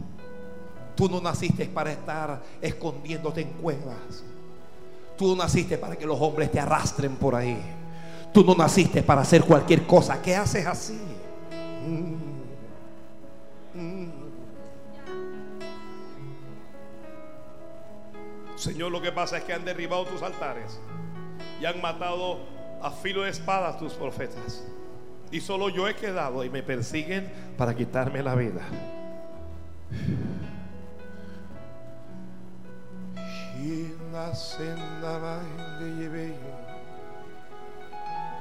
tú 0.94 1.08
no 1.08 1.20
naciste 1.20 1.66
para 1.66 1.92
estar 1.92 2.42
escondiéndote 2.60 3.40
en 3.42 3.48
cuevas. 3.54 4.24
Tú 5.16 5.28
no 5.28 5.42
naciste 5.42 5.78
para 5.78 5.96
que 5.96 6.06
los 6.06 6.20
hombres 6.20 6.50
te 6.50 6.60
arrastren 6.60 7.16
por 7.16 7.34
ahí. 7.34 7.58
Tú 8.32 8.44
no 8.44 8.54
naciste 8.54 9.02
para 9.02 9.22
hacer 9.22 9.44
cualquier 9.44 9.86
cosa. 9.86 10.20
¿Qué 10.20 10.34
haces 10.34 10.66
así? 10.66 10.98
Señor, 18.56 18.92
lo 18.92 19.02
que 19.02 19.10
pasa 19.10 19.38
es 19.38 19.44
que 19.44 19.52
han 19.52 19.64
derribado 19.64 20.04
tus 20.06 20.22
altares 20.22 20.78
y 21.60 21.64
han 21.64 21.80
matado 21.80 22.38
a 22.80 22.90
filo 22.90 23.22
de 23.22 23.30
espada 23.30 23.76
tus 23.76 23.94
profetas. 23.94 24.64
Y 25.32 25.40
solo 25.40 25.70
yo 25.70 25.88
he 25.88 25.96
quedado 25.96 26.44
y 26.44 26.50
me 26.50 26.62
persiguen 26.62 27.32
para 27.56 27.74
quitarme 27.74 28.22
la 28.22 28.34
vida. 28.34 28.60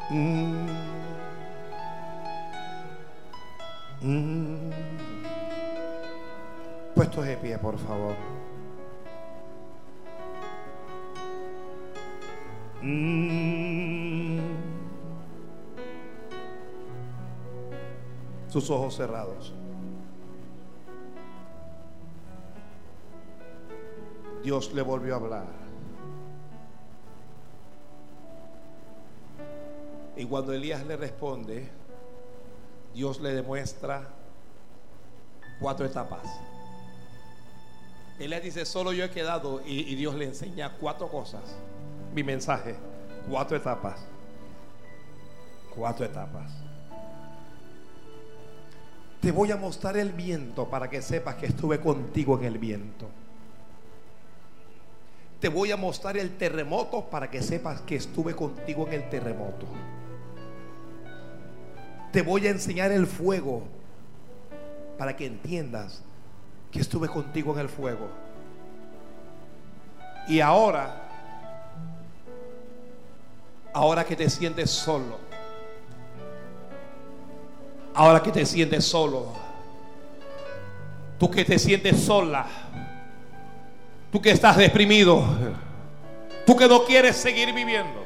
Mm. 0.10 0.67
Mm. 4.01 4.71
Puestos 6.93 7.25
de 7.25 7.38
pie, 7.38 7.57
por 7.57 7.77
favor. 7.77 8.15
Mm. 12.81 13.61
Sus 18.51 18.70
ojos 18.70 18.96
cerrados. 18.96 19.53
Dios 24.43 24.72
le 24.74 24.84
volvió 24.84 25.13
a 25.13 25.17
hablar. 25.17 25.46
Y 30.15 30.25
cuando 30.25 30.53
Elías 30.53 30.86
le 30.86 30.98
responde, 30.98 31.67
Dios 32.93 33.20
le 33.22 33.34
demuestra 33.34 34.08
cuatro 35.60 35.86
etapas. 35.86 36.27
Elías 38.20 38.43
dice, 38.43 38.65
solo 38.65 38.93
yo 38.93 39.03
he 39.03 39.10
quedado 39.10 39.62
y, 39.65 39.79
y 39.79 39.96
Dios 39.96 40.13
le 40.13 40.25
enseña 40.25 40.77
cuatro 40.79 41.08
cosas 41.08 41.55
mi 42.13 42.24
mensaje. 42.24 42.75
Cuatro 43.29 43.58
etapas. 43.58 44.01
Cuatro 45.75 46.05
etapas. 46.05 46.51
Te 49.22 49.32
voy 49.32 49.51
a 49.51 49.56
mostrar 49.56 49.98
el 49.98 50.12
viento 50.12 50.68
para 50.68 50.90
que 50.90 51.01
sepas 51.01 51.36
que 51.36 51.46
estuve 51.46 51.80
contigo 51.80 52.40
en 52.40 52.46
el 52.46 52.58
viento. 52.58 53.08
Te 55.40 55.48
voy 55.48 55.72
a 55.72 55.78
mostrar 55.78 56.18
el 56.18 56.38
terremoto 56.38 57.06
para 57.10 57.30
que 57.30 57.42
sepas 57.42 57.82
que 57.82 57.96
estuve 57.96 58.36
contigo 58.36 58.88
en 58.88 58.94
el 58.94 59.10
terremoto. 59.10 59.66
Te 62.12 62.22
voy 62.22 62.48
a 62.48 62.50
enseñar 62.50 62.92
el 62.92 63.08
fuego 63.08 63.63
para 64.98 65.16
que 65.16 65.25
entiendas 65.25 66.01
que 66.72 66.80
estuve 66.80 67.08
contigo 67.08 67.54
en 67.54 67.60
el 67.60 67.70
fuego. 67.70 68.10
Y 70.28 70.40
ahora 70.40 71.01
Ahora 73.74 74.04
que 74.04 74.16
te 74.16 74.30
sientes 74.30 74.70
solo. 74.70 75.30
Ahora 77.93 78.21
que 78.21 78.31
te 78.31 78.45
sientes 78.45 78.86
solo. 78.86 79.27
Tú 81.19 81.29
que 81.29 81.45
te 81.45 81.60
sientes 81.60 82.03
sola. 82.03 82.45
Tú 84.12 84.21
que 84.21 84.31
estás 84.31 84.57
deprimido. 84.57 85.24
Tú 86.45 86.55
que 86.55 86.67
no 86.67 86.83
quieres 86.86 87.17
seguir 87.17 87.53
viviendo. 87.53 88.05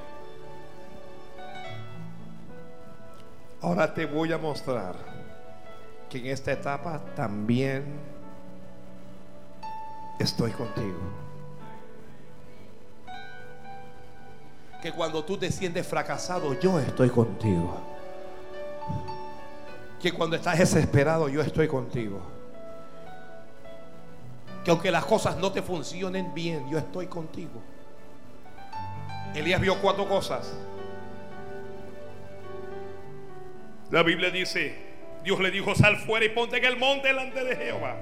Ahora 3.62 3.94
te 3.94 4.05
voy 4.05 4.31
a 4.31 4.38
mostrar 4.38 4.96
que 6.10 6.20
en 6.20 6.27
esta 6.27 6.51
etapa 6.51 7.01
también 7.16 7.86
estoy 10.20 10.51
contigo. 10.51 11.25
que 14.86 14.92
cuando 14.92 15.25
tú 15.25 15.36
te 15.36 15.51
sientes 15.51 15.88
fracasado, 15.88 16.53
yo 16.60 16.79
estoy 16.79 17.10
contigo. 17.10 17.95
Que 20.05 20.13
cuando 20.13 20.35
estás 20.35 20.59
desesperado, 20.59 21.29
yo 21.29 21.41
estoy 21.41 21.68
contigo. 21.68 22.22
Que 24.63 24.70
aunque 24.70 24.91
las 24.91 25.03
cosas 25.03 25.35
no 25.37 25.51
te 25.51 25.63
funcionen 25.63 26.31
bien, 26.31 26.70
yo 26.70 26.77
estoy 26.77 27.07
contigo. 27.07 27.59
Elías 29.33 29.59
vio 29.59 29.81
cuatro 29.81 30.07
cosas. 30.07 30.53
La 33.89 34.03
Biblia 34.03 34.29
dice, 34.29 34.75
Dios 35.24 35.39
le 35.39 35.50
dijo, 35.50 35.74
sal 35.74 35.98
fuera 35.98 36.24
y 36.24 36.29
ponte 36.29 36.57
en 36.57 36.65
el 36.65 36.77
monte 36.77 37.07
delante 37.07 37.44
de 37.44 37.55
Jehová. 37.55 37.96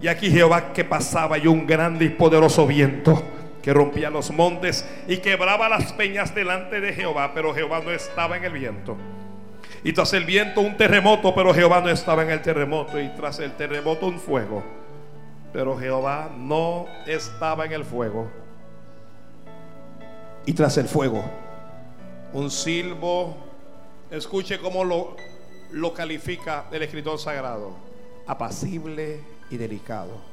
Y 0.00 0.08
aquí 0.08 0.30
Jehová 0.30 0.72
que 0.72 0.84
pasaba 0.84 1.36
y 1.36 1.48
un 1.48 1.66
grande 1.66 2.06
y 2.06 2.08
poderoso 2.08 2.66
viento 2.66 3.22
que 3.62 3.74
rompía 3.74 4.08
los 4.08 4.30
montes 4.30 4.88
y 5.06 5.18
quebraba 5.18 5.68
las 5.68 5.92
peñas 5.92 6.34
delante 6.34 6.80
de 6.80 6.94
Jehová, 6.94 7.32
pero 7.34 7.52
Jehová 7.52 7.82
no 7.84 7.90
estaba 7.90 8.38
en 8.38 8.44
el 8.44 8.52
viento. 8.54 8.96
Y 9.84 9.92
tras 9.92 10.12
el 10.12 10.24
viento 10.24 10.60
un 10.60 10.76
terremoto, 10.76 11.34
pero 11.34 11.52
Jehová 11.52 11.80
no 11.80 11.88
estaba 11.88 12.22
en 12.22 12.30
el 12.30 12.42
terremoto. 12.42 13.00
Y 13.00 13.08
tras 13.10 13.38
el 13.40 13.52
terremoto 13.56 14.06
un 14.06 14.18
fuego, 14.18 14.62
pero 15.52 15.76
Jehová 15.76 16.30
no 16.36 16.86
estaba 17.06 17.66
en 17.66 17.72
el 17.72 17.84
fuego. 17.84 18.30
Y 20.46 20.52
tras 20.52 20.76
el 20.78 20.88
fuego 20.88 21.24
un 22.32 22.50
silbo, 22.50 23.36
escuche 24.10 24.58
cómo 24.58 24.84
lo, 24.84 25.16
lo 25.70 25.92
califica 25.92 26.64
el 26.72 26.82
escritor 26.82 27.18
sagrado, 27.18 27.76
apacible 28.26 29.20
y 29.50 29.56
delicado 29.56 30.32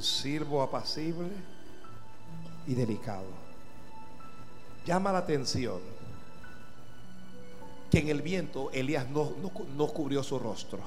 un 0.00 0.02
siervo 0.02 0.62
apacible 0.62 1.28
y 2.66 2.74
delicado. 2.74 3.49
Llama 4.86 5.12
la 5.12 5.18
atención 5.18 5.80
que 7.90 7.98
en 7.98 8.08
el 8.08 8.22
viento 8.22 8.70
Elías 8.72 9.08
no, 9.10 9.32
no, 9.76 9.86
cubrió 9.88 10.22
su 10.22 10.38
rostro. 10.38 10.78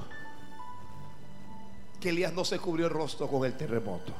Que 1.99 2.09
Elías 2.09 2.33
no 2.33 2.45
se 2.45 2.59
cubrió 2.59 2.87
el 2.87 2.93
rostro 2.93 3.27
con 3.27 3.45
el 3.45 3.55
terremoto. 3.57 4.13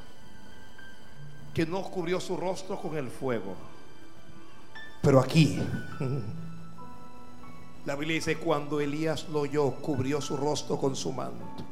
Que 1.54 1.66
no 1.66 1.82
cubrió 1.82 2.20
su 2.20 2.36
rostro 2.36 2.80
con 2.80 2.96
el 2.96 3.08
fuego. 3.08 3.54
Pero 5.00 5.20
aquí, 5.20 5.58
la 7.86 7.94
Biblia 7.96 8.16
dice, 8.16 8.36
cuando 8.36 8.80
Elías 8.80 9.28
lo 9.28 9.40
oyó, 9.40 9.70
cubrió 9.76 10.20
su 10.20 10.36
rostro 10.36 10.78
con 10.78 10.94
su 10.94 11.12
manto. 11.12 11.64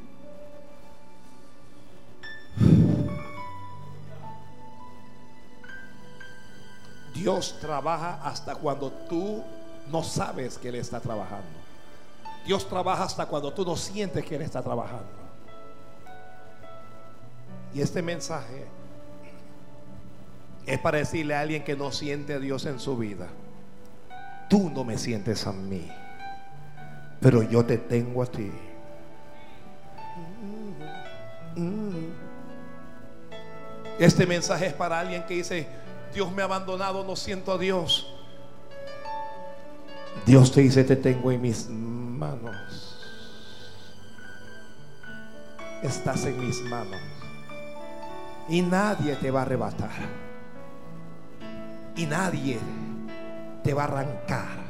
Dios 7.23 7.57
trabaja 7.61 8.19
hasta 8.25 8.57
cuando 8.57 8.91
tú 8.91 9.45
no 9.93 10.03
sabes 10.03 10.59
que 10.59 10.71
Él 10.71 10.75
está 10.75 10.99
trabajando. 10.99 11.47
Dios 12.45 12.69
trabaja 12.69 13.05
hasta 13.05 13.27
cuando 13.27 13.53
tú 13.53 13.65
no 13.65 13.77
sientes 13.77 14.25
que 14.25 14.35
Él 14.35 14.43
está 14.43 14.61
trabajando. 14.61 15.07
Y 17.73 17.81
este 17.81 18.03
mensaje 18.03 18.67
es 20.67 20.81
para 20.81 20.99
decirle 20.99 21.37
a 21.37 21.41
alguien 21.43 21.63
que 21.63 21.77
no 21.77 21.93
siente 21.93 22.35
a 22.35 22.41
Dios 22.41 22.67
en 22.67 22.81
su 22.81 22.97
vida. 22.97 23.29
Tú 24.49 24.69
no 24.69 24.83
me 24.83 24.99
sientes 24.99 25.47
a 25.47 25.53
mí, 25.53 25.89
pero 27.21 27.45
yo 27.45 27.65
te 27.65 27.79
tengo 27.79 28.25
a 28.25 28.27
ti. 28.27 28.51
Este 34.01 34.27
mensaje 34.27 34.67
es 34.67 34.73
para 34.73 34.99
alguien 34.99 35.23
que 35.23 35.35
dice, 35.35 35.69
Dios 36.13 36.31
me 36.33 36.43
ha 36.43 36.45
abandonado, 36.45 37.05
no 37.05 37.17
siento 37.17 37.53
a 37.53 37.59
Dios. 37.59 38.07
Dios 40.27 40.53
te 40.53 40.61
dice, 40.61 40.85
te 40.85 40.97
tengo 40.97 41.33
en 41.33 41.41
mis 41.41 41.69
manos. 41.69 42.99
Estás 45.83 46.25
en 46.27 46.39
mis 46.39 46.61
manos. 46.63 47.01
Y 48.49 48.63
nadie 48.63 49.17
te 49.17 49.31
va 49.31 49.41
a 49.41 49.43
arrebatar. 49.43 49.91
Y 51.97 52.07
nadie 52.07 52.59
te 53.65 53.75
va 53.75 53.83
a 53.83 53.87
arrancar. 53.87 54.63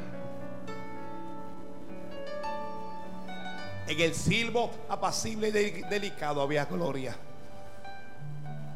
En 3.87 3.99
el 3.99 4.13
silbo 4.13 4.71
apacible 4.89 5.49
y 5.49 5.81
delicado 5.83 6.41
había 6.41 6.65
gloria. 6.65 7.15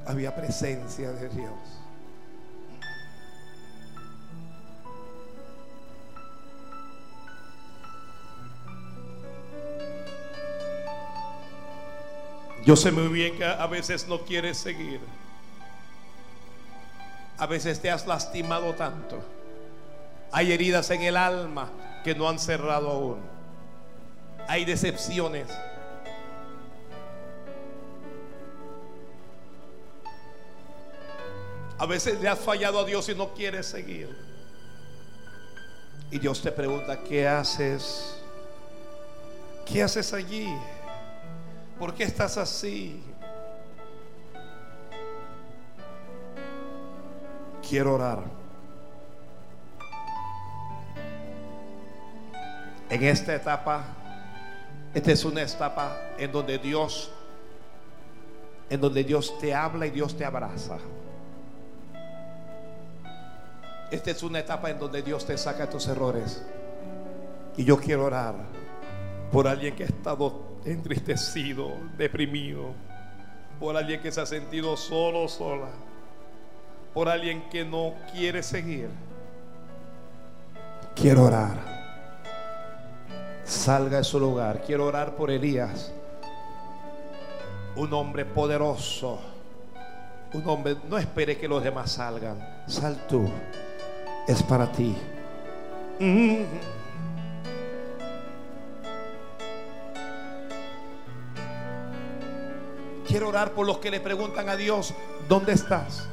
Había 0.06 0.36
presencia 0.36 1.12
de 1.12 1.30
Dios. 1.30 1.87
Yo 12.67 12.75
sé 12.75 12.91
muy 12.91 13.08
bien 13.08 13.38
que 13.38 13.45
a 13.45 13.65
veces 13.65 14.10
no 14.10 14.25
quieres 14.25 14.58
seguir. 14.58 14.99
A 17.38 17.45
veces 17.45 17.80
te 17.80 17.89
has 17.89 18.06
lastimado 18.06 18.73
tanto. 18.73 19.23
Hay 20.34 20.51
heridas 20.51 20.91
en 20.91 21.01
el 21.03 21.15
alma 21.15 21.71
que 22.03 22.13
no 22.13 22.27
han 22.27 22.38
cerrado 22.38 22.91
aún. 22.91 23.19
Hay 24.49 24.65
decepciones. 24.65 25.47
A 31.77 31.86
veces 31.86 32.19
le 32.19 32.27
has 32.27 32.39
fallado 32.39 32.82
a 32.82 32.84
Dios 32.84 33.08
y 33.08 33.15
no 33.15 33.34
quieres 33.34 33.65
seguir. 33.65 34.10
Y 36.12 36.19
Dios 36.19 36.41
te 36.41 36.51
pregunta, 36.51 37.01
¿qué 37.01 37.30
haces? 37.30 38.17
¿Qué 39.65 39.82
haces 39.82 40.12
allí? 40.12 40.49
¿Por 41.80 41.94
qué 41.94 42.06
estás 42.06 42.38
así? 42.38 43.04
Quiero 47.68 47.96
orar. 47.96 48.24
En 52.90 53.04
esta 53.04 53.36
etapa, 53.36 53.84
esta 54.94 55.12
es 55.12 55.24
una 55.24 55.44
etapa 55.44 55.98
en 56.18 56.32
donde 56.32 56.58
Dios, 56.58 57.12
en 58.70 58.82
donde 58.82 59.04
Dios 59.04 59.38
te 59.40 59.54
habla 59.54 59.86
y 59.86 59.92
Dios 59.92 60.18
te 60.18 60.26
abraza. 60.26 60.78
Esta 63.92 64.12
es 64.12 64.24
una 64.24 64.40
etapa 64.40 64.72
en 64.72 64.80
donde 64.80 65.02
Dios 65.04 65.26
te 65.26 65.38
saca 65.38 65.70
tus 65.70 65.88
errores. 65.88 66.44
Y 67.56 67.66
yo 67.66 67.78
quiero 67.78 68.06
orar 68.06 68.36
por 69.32 69.48
alguien 69.48 69.76
que 69.76 69.84
ha 69.84 69.88
estado 69.88 70.47
entristecido, 70.71 71.71
deprimido, 71.97 72.73
por 73.60 73.75
alguien 73.75 74.01
que 74.01 74.12
se 74.12 74.21
ha 74.21 74.25
sentido 74.25 74.75
solo, 74.77 75.27
sola, 75.27 75.69
por 76.93 77.10
alguien 77.10 77.43
que 77.49 77.63
no 77.63 77.93
quiere 78.12 78.43
seguir. 78.43 78.89
Quiero 80.95 81.25
orar. 81.25 81.77
Salga 83.43 83.97
de 83.97 84.03
su 84.03 84.19
lugar. 84.19 84.63
Quiero 84.65 84.86
orar 84.86 85.15
por 85.15 85.32
Elías. 85.32 85.91
Un 87.75 87.93
hombre 87.93 88.25
poderoso. 88.25 89.19
Un 90.34 90.47
hombre, 90.47 90.75
no 90.89 90.97
espere 90.97 91.38
que 91.38 91.47
los 91.47 91.63
demás 91.63 91.91
salgan. 91.91 92.63
Sal 92.67 92.97
tú. 93.08 93.30
Es 94.27 94.43
para 94.43 94.69
ti. 94.71 94.95
Mm. 95.99 96.77
Quiero 103.08 103.30
orar 103.30 103.52
por 103.52 103.65
los 103.65 103.78
que 103.78 103.89
le 103.89 104.02
preguntan 104.02 104.50
a 104.50 104.58
Dios, 104.58 104.93
¿dónde 105.30 105.54
estás? 105.54 106.08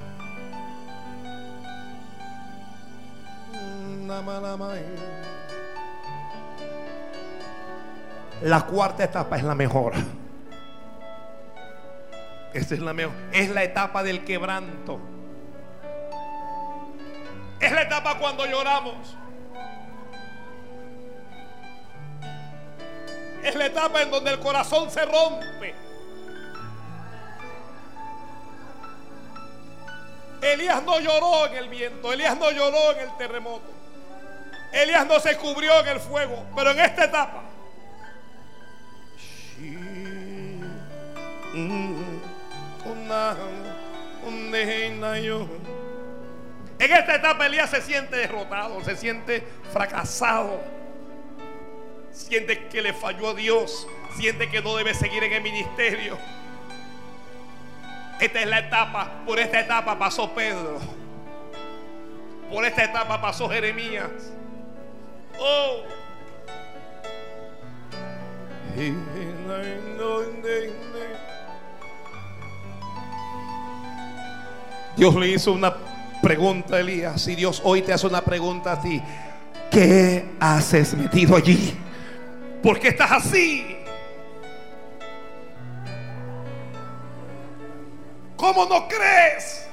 La 8.42 8.66
cuarta 8.66 9.04
etapa 9.04 9.37
es 9.37 9.42
la 9.42 9.57
mejor. 9.57 9.94
Esta 12.52 12.74
es 12.74 12.80
la 12.80 12.92
mejor. 12.92 13.14
Es 13.33 13.50
la 13.50 13.64
etapa 13.64 14.04
del 14.04 14.24
quebranto. 14.24 15.00
Es 17.59 17.72
la 17.72 17.83
etapa 17.83 18.18
cuando 18.18 18.46
lloramos. 18.46 19.16
Es 23.42 23.54
la 23.57 23.66
etapa 23.66 24.02
en 24.02 24.11
donde 24.12 24.30
el 24.30 24.38
corazón 24.38 24.90
se 24.90 25.04
rompe. 25.04 25.84
Elías 30.52 30.83
no 30.83 31.00
lloró 31.00 31.46
en 31.46 31.54
el 31.54 31.68
viento, 31.68 32.12
Elías 32.12 32.37
no 32.37 32.50
lloró 32.50 32.92
en 32.92 32.98
el 33.00 33.16
terremoto, 33.16 33.70
Elías 34.72 35.07
no 35.07 35.18
se 35.18 35.37
cubrió 35.38 35.80
en 35.80 35.88
el 35.88 36.00
fuego, 36.00 36.44
pero 36.54 36.72
en 36.72 36.80
esta 36.80 37.04
etapa, 37.04 37.44
en 46.78 46.92
esta 46.92 47.14
etapa 47.14 47.46
Elías 47.46 47.70
se 47.70 47.80
siente 47.80 48.16
derrotado, 48.16 48.85
se 48.85 48.96
siente 48.96 49.46
fracasado, 49.72 50.61
siente 52.12 52.68
que 52.68 52.83
le 52.83 52.92
falló 52.92 53.30
a 53.30 53.35
Dios, 53.35 53.87
siente 54.16 54.50
que 54.50 54.61
no 54.61 54.76
debe 54.76 54.92
seguir 54.94 55.24
en 55.24 55.33
el 55.33 55.42
ministerio. 55.42 56.18
Esta 58.20 58.40
es 58.40 58.46
la 58.46 58.59
etapa, 58.61 59.11
por 59.27 59.38
esta 59.38 59.61
etapa 59.61 59.98
pasó 59.98 60.33
Pedro. 60.33 60.79
Por 62.50 62.64
esta 62.64 62.85
etapa 62.85 63.20
pasó 63.20 63.48
Jeremías. 63.48 64.11
Oh. 65.38 65.83
Dios 74.96 75.14
le 75.16 75.29
hizo 75.29 75.53
una 75.53 75.74
pregunta 76.22 76.77
a 76.77 76.81
Elías 76.81 77.27
y 77.29 77.35
Dios 77.35 77.61
hoy 77.64 77.83
te 77.83 77.92
hace 77.92 78.07
una 78.07 78.20
pregunta 78.22 78.72
a 78.72 78.81
ti. 78.81 79.03
¿Qué 79.70 80.31
haces 80.38 80.94
metido 80.94 81.37
allí? 81.37 81.74
¿Por 82.62 82.79
qué 82.79 82.88
estás 82.88 83.11
así? 83.12 83.73
¿Cómo 88.44 88.66
no 88.66 88.87
crees? 88.87 89.66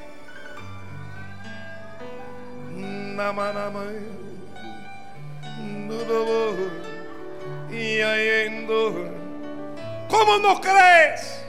¿Cómo 10.07 10.37
no 10.37 10.61
crees? 10.61 11.43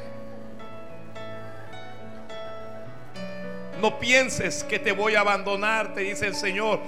No 3.81 4.01
pienses 4.01 4.65
que 4.65 4.81
te 4.81 4.91
voy 4.91 5.15
a 5.15 5.21
abandonar, 5.21 5.95
te 5.95 6.01
dice 6.01 6.27
el 6.27 6.35
Señor. 6.35 6.81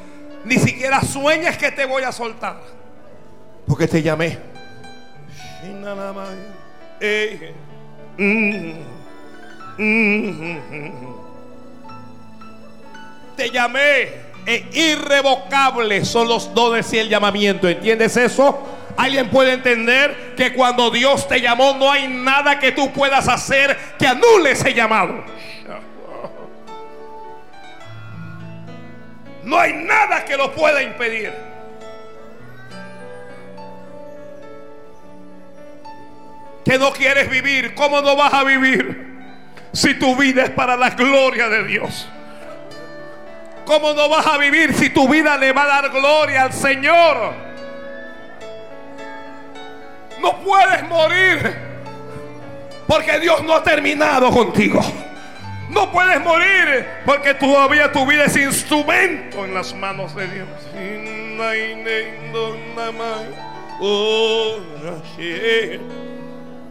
Ni 0.44 0.56
siquiera 0.56 1.00
sueñes 1.00 1.56
que 1.56 1.70
te 1.70 1.84
voy 1.84 2.02
a 2.02 2.10
soltar. 2.10 2.60
Porque 3.68 3.86
te 3.86 4.02
llamé. 4.02 4.36
Eh. 6.98 7.54
Mm. 8.18 8.93
Te 13.36 13.50
llamé. 13.50 14.24
E 14.46 14.68
irrevocable 14.72 16.04
son 16.04 16.28
los 16.28 16.52
dones 16.54 16.92
y 16.92 16.98
el 16.98 17.08
llamamiento. 17.08 17.66
¿Entiendes 17.66 18.16
eso? 18.16 18.58
¿Alguien 18.96 19.30
puede 19.30 19.54
entender 19.54 20.34
que 20.36 20.52
cuando 20.52 20.90
Dios 20.90 21.26
te 21.26 21.40
llamó 21.40 21.74
no 21.74 21.90
hay 21.90 22.08
nada 22.08 22.58
que 22.58 22.72
tú 22.72 22.92
puedas 22.92 23.26
hacer 23.26 23.76
que 23.98 24.06
anule 24.06 24.52
ese 24.52 24.74
llamado? 24.74 25.24
No 29.44 29.58
hay 29.58 29.72
nada 29.72 30.24
que 30.24 30.36
lo 30.36 30.52
pueda 30.52 30.82
impedir. 30.82 31.32
Que 36.64 36.78
no 36.78 36.92
quieres 36.92 37.28
vivir, 37.28 37.74
¿cómo 37.74 38.00
no 38.00 38.16
vas 38.16 38.32
a 38.32 38.44
vivir? 38.44 39.13
Si 39.74 39.94
tu 39.94 40.16
vida 40.16 40.44
es 40.44 40.50
para 40.50 40.76
la 40.76 40.90
gloria 40.90 41.48
de 41.48 41.64
Dios? 41.64 42.08
¿Cómo 43.66 43.92
no 43.92 44.08
vas 44.08 44.26
a 44.26 44.38
vivir 44.38 44.72
si 44.74 44.90
tu 44.90 45.08
vida 45.08 45.36
le 45.36 45.52
va 45.52 45.64
a 45.64 45.66
dar 45.66 45.90
gloria 45.90 46.44
al 46.44 46.52
Señor? 46.52 47.32
No 50.20 50.38
puedes 50.42 50.82
morir 50.88 51.54
porque 52.86 53.18
Dios 53.18 53.42
no 53.42 53.54
ha 53.54 53.62
terminado 53.62 54.30
contigo. 54.30 54.80
No 55.70 55.90
puedes 55.90 56.20
morir 56.20 56.86
porque 57.04 57.34
todavía 57.34 57.90
tu 57.90 58.06
vida 58.06 58.26
es 58.26 58.36
instrumento 58.36 59.44
en 59.44 59.54
las 59.54 59.74
manos 59.74 60.14
de 60.14 60.28
Dios. 60.28 60.48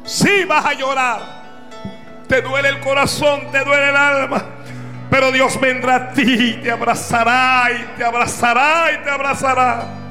Sí 0.06 0.46
vas 0.46 0.66
a 0.66 0.74
llorar 0.74 1.43
te 2.28 2.42
duele 2.42 2.70
el 2.70 2.80
corazón, 2.80 3.52
te 3.52 3.64
duele 3.64 3.90
el 3.90 3.96
alma. 3.96 4.44
Pero 5.10 5.32
Dios 5.32 5.60
vendrá 5.60 5.96
a 5.96 6.14
ti, 6.14 6.60
te 6.64 6.72
abrazará 6.72 7.70
y 7.72 7.98
te 7.98 8.04
abrazará 8.04 8.92
y 8.94 9.04
te 9.04 9.10
abrazará. 9.10 10.04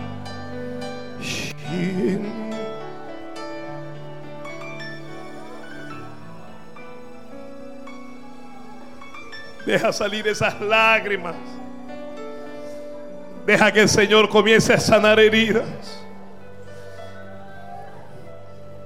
Deja 9.67 9.93
salir 9.93 10.27
esas 10.27 10.61
lágrimas. 10.61 11.35
Deja 13.47 13.73
que 13.73 13.81
el 13.81 13.89
Señor 13.89 14.29
comience 14.29 14.73
a 14.73 14.79
sanar 14.79 15.19
heridas. 15.19 15.65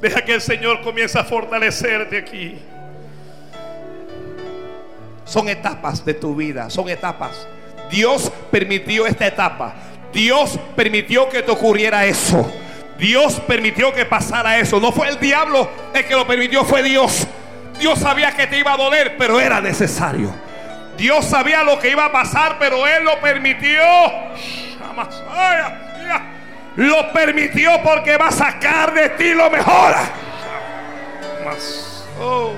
Deja 0.01 0.23
que 0.23 0.35
el 0.35 0.41
Señor 0.41 0.83
comience 0.83 1.19
a 1.19 1.25
fortalecerte 1.25 2.19
aquí. 2.19 2.59
Son 5.27 5.49
etapas 5.49 6.05
de 6.05 6.15
tu 6.15 6.35
vida, 6.35 6.71
son 6.71 6.89
etapas. 6.89 7.47
Dios 7.91 8.33
permitió 8.51 9.07
esta 9.07 9.27
etapa. 9.27 9.75
Dios 10.13 10.59
permitió 10.75 11.29
que 11.29 11.43
te 11.43 11.51
ocurriera 11.51 12.07
eso. 12.07 12.51
Dios 12.97 13.41
permitió 13.47 13.93
que 13.93 14.07
pasara 14.07 14.59
eso. 14.59 14.81
No 14.81 14.93
fue 14.93 15.09
el 15.09 15.21
diablo 15.21 15.69
el 15.93 16.07
que 16.07 16.15
lo 16.15 16.27
permitió, 16.27 16.65
fue 16.65 16.83
Dios. 16.83 17.27
Dios 17.79 17.99
sabía 17.99 18.33
que 18.33 18.47
te 18.47 18.59
iba 18.59 18.73
a 18.73 18.77
doler, 18.77 19.17
pero 19.19 19.39
era 19.39 19.61
necesario. 19.61 20.33
Dios 20.97 21.27
sabía 21.27 21.63
lo 21.63 21.79
que 21.79 21.91
iba 21.91 22.07
a 22.07 22.13
pasar, 22.13 22.57
pero 22.59 22.87
Él 22.87 23.05
lo 23.05 23.21
permitió. 23.21 23.83
Lo 26.77 27.13
permitió 27.13 27.71
porque 27.83 28.17
va 28.17 28.29
a 28.29 28.33
sacar 28.33 28.95
de 28.95 29.11
ti 29.11 29.35
lo 29.35 29.51
mejor. 29.51 29.95
Oh, 32.19 32.53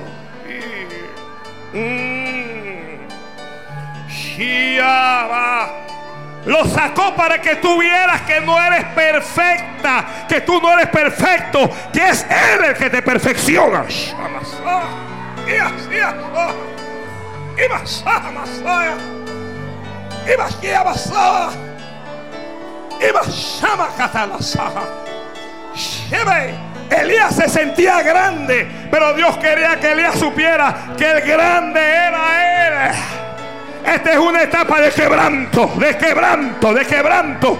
lo 6.45 6.65
sacó 6.65 7.13
para 7.15 7.41
que 7.41 7.57
tú 7.57 7.79
vieras 7.79 8.21
que 8.21 8.39
no 8.41 8.61
eres 8.61 8.85
perfecta, 8.95 10.05
que 10.27 10.41
tú 10.41 10.61
no 10.61 10.73
eres 10.73 10.87
perfecto, 10.87 11.69
que 11.91 12.09
es 12.09 12.25
Él 12.29 12.65
el 12.65 12.75
que 12.75 12.89
te 12.89 13.01
perfecciona. 13.01 13.83
Elías 26.89 27.35
se 27.35 27.49
sentía 27.49 28.01
grande, 28.01 28.67
pero 28.89 29.13
Dios 29.13 29.37
quería 29.37 29.79
que 29.79 29.91
Elías 29.91 30.17
supiera 30.17 30.93
que 30.97 31.11
el 31.11 31.21
grande 31.21 31.79
era 31.79 32.67
Él. 32.67 33.18
Esta 33.85 34.11
es 34.11 34.17
una 34.17 34.43
etapa 34.43 34.81
de 34.81 34.91
quebranto, 34.91 35.71
de 35.77 35.97
quebranto, 35.97 36.73
de 36.73 36.85
quebranto. 36.85 37.59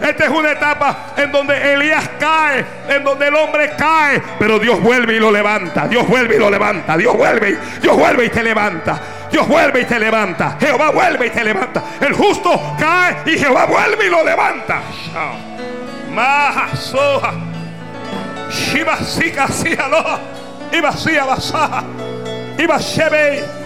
Esta 0.00 0.24
es 0.24 0.30
una 0.30 0.52
etapa 0.52 1.12
en 1.16 1.30
donde 1.30 1.74
Elías 1.74 2.08
cae, 2.18 2.64
en 2.88 3.04
donde 3.04 3.28
el 3.28 3.34
hombre 3.34 3.72
cae, 3.76 4.22
pero 4.38 4.58
Dios 4.58 4.80
vuelve 4.80 5.16
y 5.16 5.20
lo 5.20 5.30
levanta. 5.30 5.86
Dios 5.88 6.06
vuelve 6.08 6.36
y 6.36 6.38
lo 6.38 6.50
levanta. 6.50 6.96
Dios 6.96 7.16
vuelve, 7.16 7.58
Dios 7.82 7.96
vuelve 7.96 8.24
y 8.26 8.30
te 8.30 8.42
levanta. 8.42 9.00
Dios 9.30 9.46
vuelve 9.46 9.82
y 9.82 9.84
te 9.84 9.98
levanta. 9.98 10.56
Jehová 10.58 10.90
vuelve 10.90 11.26
y 11.26 11.30
te 11.30 11.44
levanta. 11.44 11.82
El 12.00 12.12
justo 12.14 12.74
cae 12.78 13.16
y 13.26 13.38
Jehová 13.38 13.66
vuelve 13.66 14.06
y 14.06 14.10
lo 14.10 14.24
levanta. 14.24 14.80
Shiva 18.50 18.96
sika 19.04 19.48
sialoha. 19.48 20.18
Iba 20.72 20.92
sia 20.92 21.24
basaha. 21.24 21.84
Iba 22.58 22.78
shebe. 22.78 23.60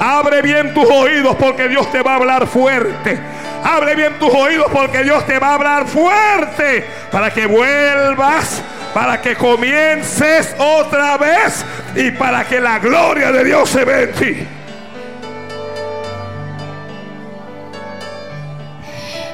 Abre 0.00 0.42
bien 0.42 0.74
tus 0.74 0.88
oídos 0.88 1.36
porque 1.36 1.68
Dios 1.68 1.90
te 1.90 2.02
va 2.02 2.12
a 2.12 2.16
hablar 2.16 2.46
fuerte. 2.46 3.18
Abre 3.64 3.94
bien 3.94 4.18
tus 4.18 4.32
oídos 4.32 4.66
porque 4.72 5.02
Dios 5.02 5.26
te 5.26 5.38
va 5.38 5.48
a 5.50 5.54
hablar 5.54 5.86
fuerte. 5.86 6.86
Para 7.10 7.32
que 7.32 7.46
vuelvas, 7.46 8.62
para 8.94 9.20
que 9.20 9.36
comiences 9.36 10.54
otra 10.58 11.16
vez 11.16 11.64
y 11.96 12.10
para 12.12 12.44
que 12.44 12.60
la 12.60 12.78
gloria 12.78 13.32
de 13.32 13.44
Dios 13.44 13.68
se 13.68 13.84
ve 13.84 14.02
en 14.02 14.12
ti. 14.12 14.48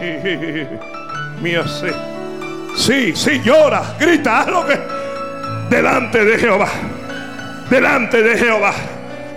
Mío, 1.41 1.67
sí. 1.67 1.89
Sí, 2.77 3.13
sí, 3.17 3.41
llora, 3.43 3.97
grita, 3.99 4.45
lo 4.49 4.67
que 4.67 4.79
delante 5.69 6.25
de 6.25 6.39
Jehová. 6.39 6.69
Delante 7.69 8.23
de 8.23 8.39
Jehová. 8.39 8.73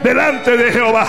Delante 0.03 0.57
de 0.57 0.71
Jehová. 0.71 1.07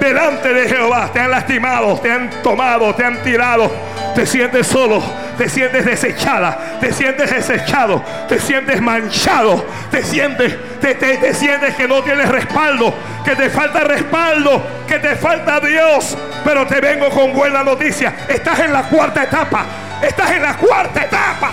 Delante 0.00 0.52
de 0.52 0.68
Jehová. 0.68 1.10
Te 1.12 1.20
han 1.20 1.30
lastimado, 1.30 1.98
te 2.00 2.10
han 2.10 2.30
tomado, 2.42 2.94
te 2.94 3.04
han 3.04 3.22
tirado. 3.22 3.70
Te 4.14 4.26
sientes 4.26 4.66
solo, 4.66 5.02
te 5.36 5.48
sientes 5.48 5.84
desechada, 5.84 6.78
te 6.80 6.92
sientes 6.92 7.30
desechado, 7.30 8.02
te 8.28 8.38
sientes 8.38 8.80
manchado, 8.80 9.66
te 9.90 10.02
sientes, 10.02 10.54
te, 10.80 10.94
te 10.94 11.34
sientes 11.34 11.74
que 11.74 11.86
no 11.86 12.02
tienes 12.02 12.28
respaldo, 12.28 12.94
que 13.24 13.36
te 13.36 13.50
falta 13.50 13.80
respaldo, 13.80 14.62
que 14.86 14.98
te 14.98 15.16
falta 15.16 15.60
Dios. 15.60 16.16
Pero 16.44 16.66
te 16.66 16.80
vengo 16.80 17.10
con 17.10 17.32
buena 17.32 17.62
noticia. 17.64 18.14
Estás 18.28 18.60
en 18.60 18.72
la 18.72 18.84
cuarta 18.84 19.24
etapa. 19.24 19.64
Estás 20.00 20.30
en 20.30 20.42
la 20.42 20.54
cuarta 20.56 21.04
etapa. 21.04 21.50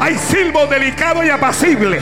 Hay 0.00 0.16
silbo 0.16 0.66
delicado 0.66 1.24
y 1.24 1.30
apacible. 1.30 2.00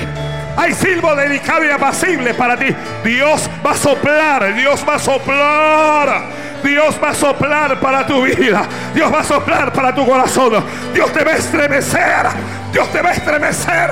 Hay 0.56 0.74
silbo 0.74 1.14
delicado 1.14 1.64
y 1.64 1.70
apacible 1.70 2.34
para 2.34 2.56
ti. 2.56 2.66
Dios 3.04 3.48
va 3.64 3.72
a 3.72 3.76
soplar, 3.76 4.54
Dios 4.54 4.84
va 4.88 4.94
a 4.96 4.98
soplar. 4.98 6.22
Dios 6.62 6.96
va 7.02 7.10
a 7.10 7.14
soplar 7.14 7.80
para 7.80 8.06
tu 8.06 8.22
vida. 8.22 8.62
Dios 8.94 9.12
va 9.12 9.20
a 9.20 9.24
soplar 9.24 9.72
para 9.72 9.94
tu 9.94 10.06
corazón. 10.06 10.64
Dios 10.94 11.12
te 11.12 11.24
va 11.24 11.32
a 11.32 11.36
estremecer. 11.36 12.26
Dios 12.72 12.90
te 12.92 13.02
va 13.02 13.10
a 13.10 13.12
estremecer. 13.12 13.90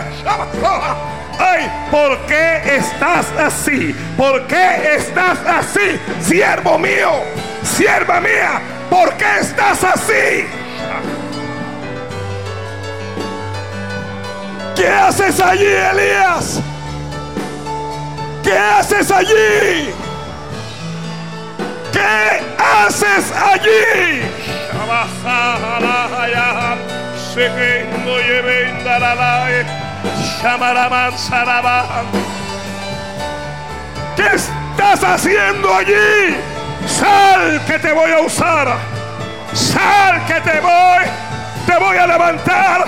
Ay, 1.39 1.71
¿por 1.91 2.19
qué 2.27 2.77
estás 2.77 3.27
así? 3.39 3.95
¿Por 4.17 4.47
qué 4.47 4.95
estás 4.97 5.39
así? 5.47 5.99
Siervo 6.21 6.79
mío, 6.79 7.11
sierva 7.63 8.21
mía, 8.21 8.61
¿por 8.91 9.15
qué 9.15 9.39
estás 9.41 9.83
así? 9.83 10.47
¿Qué 14.75 14.89
haces 14.89 15.41
allí, 15.41 15.67
Elías? 15.67 16.61
¿Qué 18.43 18.57
haces 18.57 19.11
allí? 19.11 19.91
¿Qué 21.93 22.43
haces 22.59 23.33
allí? 23.33 24.23
¿Qué 34.17 34.35
estás 34.35 35.05
haciendo 35.05 35.75
allí? 35.75 36.37
Sal 36.87 37.61
que 37.67 37.79
te 37.79 37.93
voy 37.93 38.11
a 38.13 38.21
usar. 38.21 38.77
Sal 39.53 40.25
que 40.27 40.41
te 40.41 40.61
voy. 40.61 41.05
Te 41.67 41.77
voy 41.77 41.97
a 41.97 42.07
levantar 42.07 42.87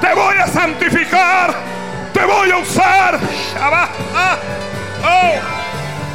te 0.00 0.14
voy 0.14 0.36
a 0.36 0.46
santificar, 0.46 1.54
te 2.12 2.24
voy 2.24 2.50
a 2.50 2.58
usar. 2.58 3.18
Ah. 3.58 3.88
Oh, 5.08 5.34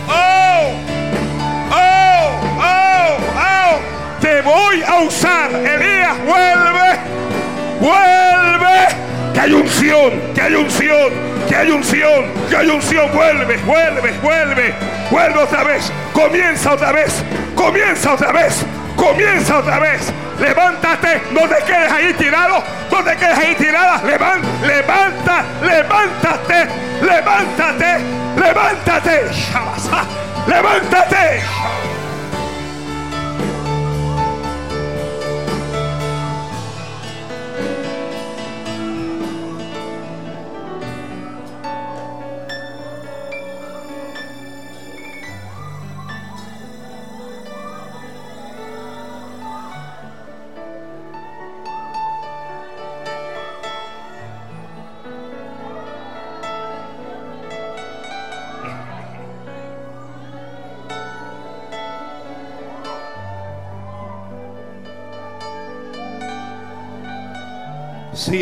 oh, 0.10 0.74
oh, 1.72 2.32
oh, 2.60 3.18
oh, 3.38 4.20
te 4.20 4.42
voy 4.42 4.84
a 4.84 4.96
usar. 5.02 5.52
Elías, 5.52 6.18
vuelve, 6.26 7.00
vuelve. 7.80 8.88
Que 9.34 9.40
hay 9.40 9.54
unción, 9.54 10.22
que 10.34 10.42
hay 10.42 10.56
unción, 10.56 11.12
que 11.48 11.56
hay 11.56 11.72
unción, 11.72 12.26
que 12.50 12.58
hay 12.58 12.70
unción. 12.70 13.12
Vuelve, 13.14 13.58
vuelve, 13.58 14.12
vuelve, 14.22 14.74
vuelve 15.10 15.40
otra 15.40 15.64
vez. 15.64 15.92
Comienza 16.14 16.74
otra 16.74 16.92
vez, 16.92 17.24
comienza 17.56 18.14
otra 18.14 18.32
vez, 18.32 18.66
comienza 18.96 19.60
otra 19.60 19.80
vez. 19.80 20.12
Levántate, 20.42 21.22
no 21.32 21.42
te 21.48 21.64
quedes 21.64 21.92
ahí 21.92 22.14
tirado, 22.14 22.64
no 22.92 23.04
te 23.04 23.16
quedes 23.16 23.38
ahí 23.38 23.56
tirada. 23.56 24.02
Levanta, 24.04 24.48
levanta, 24.66 25.46
levántate, 25.62 26.68
levántate, 27.02 28.00
levántate. 28.36 29.22
Levántate. 30.48 31.91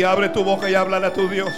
Si 0.00 0.04
abre 0.04 0.30
tu 0.30 0.42
boca 0.42 0.70
y 0.70 0.74
habla 0.74 0.96
a 0.96 1.12
tu 1.12 1.28
Dios. 1.28 1.52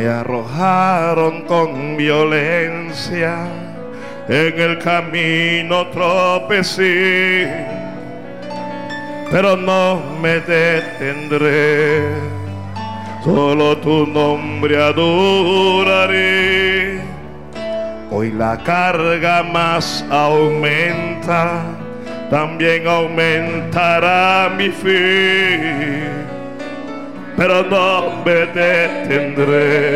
Me 0.00 0.08
arrojaron 0.08 1.42
con 1.42 1.98
violencia, 1.98 3.36
en 4.28 4.58
el 4.58 4.78
camino 4.78 5.88
tropecé, 5.88 7.66
pero 9.30 9.58
no 9.58 10.00
me 10.22 10.40
detendré, 10.40 12.14
solo 13.22 13.76
tu 13.76 14.06
nombre 14.06 14.82
adoraré. 14.82 17.02
Hoy 18.10 18.30
la 18.30 18.56
carga 18.56 19.42
más 19.42 20.02
aumenta, 20.10 21.60
también 22.30 22.88
aumentará 22.88 24.50
mi 24.56 24.70
fe 24.70 26.19
pero 27.36 27.62
no 27.62 28.22
me 28.24 28.46
detendré. 28.46 29.90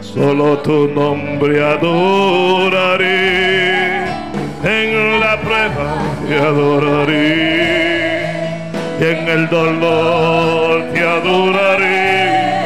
Solo 0.00 0.58
tu 0.58 0.88
nombre 0.88 1.64
adoraré. 1.64 3.02
En 4.62 5.20
la 5.20 5.40
prueba 5.40 5.96
te 6.28 6.38
adoraré. 6.38 7.72
Y 9.00 9.04
en 9.04 9.28
el 9.28 9.48
dolor 9.48 10.84
te 10.92 11.00
adoraré. 11.00 12.62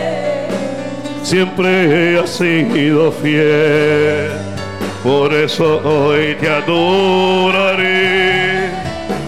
Siempre 1.23 2.19
has 2.19 2.31
sido 2.31 3.13
fiel. 3.13 4.33
Por 5.03 5.33
eso 5.33 5.81
hoy 5.85 6.35
te 6.41 6.49
adoraré. 6.49 7.87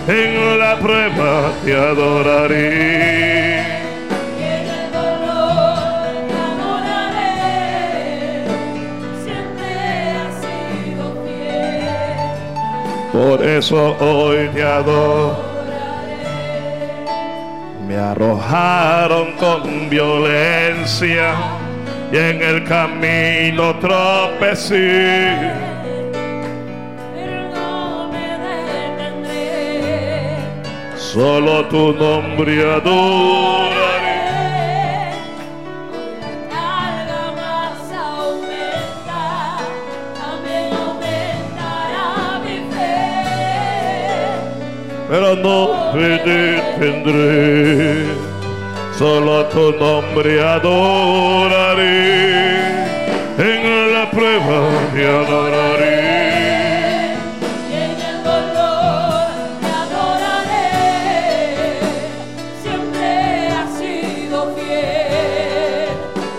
En 0.08 0.58
la 0.58 0.76
prueba 0.78 1.52
te 1.64 1.74
adoraré 1.74 3.27
Por 13.18 13.44
eso 13.44 13.96
hoy 13.98 14.48
te 14.54 14.62
adoro. 14.62 15.36
Me 17.88 17.96
arrojaron 17.96 19.32
con 19.32 19.90
violencia 19.90 21.34
y 22.12 22.16
en 22.16 22.40
el 22.40 22.62
camino 22.62 23.74
tropecé. 23.80 25.36
Pero 27.12 27.48
no 27.56 28.08
me 28.12 28.38
detendré. 28.94 30.36
Solo 30.96 31.64
tu 31.64 31.94
nombre 31.94 32.72
adoraré. 32.72 33.87
Pero 45.08 45.34
no 45.36 45.92
me 45.94 46.18
detendré. 46.18 48.04
Solo 48.98 49.46
tu 49.46 49.72
nombre 49.72 50.42
adoraré, 50.42 51.86
en 53.38 53.92
la 53.94 54.10
prueba 54.10 54.68
te 54.92 55.06
adoraré. 55.06 55.98
Y 57.70 57.74
en 57.74 57.96
el 58.10 58.18
dolor 58.24 59.28
te 59.60 59.70
adoraré, 59.84 60.70
siempre 62.60 63.08
has 63.56 63.70
sido 63.78 64.38
fiel. 64.56 65.94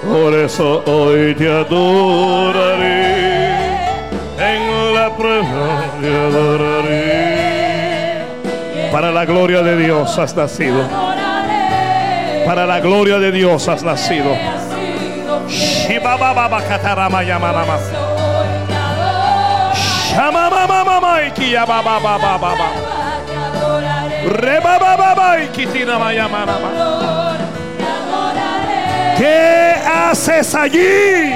Por 0.05 0.31
eso 0.33 0.83
hoy 0.85 1.33
te 1.35 1.47
adoraré, 1.47 2.99
en 4.37 4.61
la 4.93 5.07
prueba 5.15 5.67
te 6.01 6.09
adoraré. 6.09 6.88
Para 8.99 9.13
la 9.13 9.23
gloria 9.23 9.61
de 9.61 9.77
Dios 9.77 10.19
has 10.19 10.35
nacido. 10.35 10.83
Para 12.45 12.65
la 12.65 12.81
gloria 12.81 13.17
de 13.17 13.31
Dios 13.31 13.65
has 13.69 13.81
nacido. 13.81 14.35
¿Qué 29.17 29.75
haces 29.95 30.55
allí? 30.55 31.35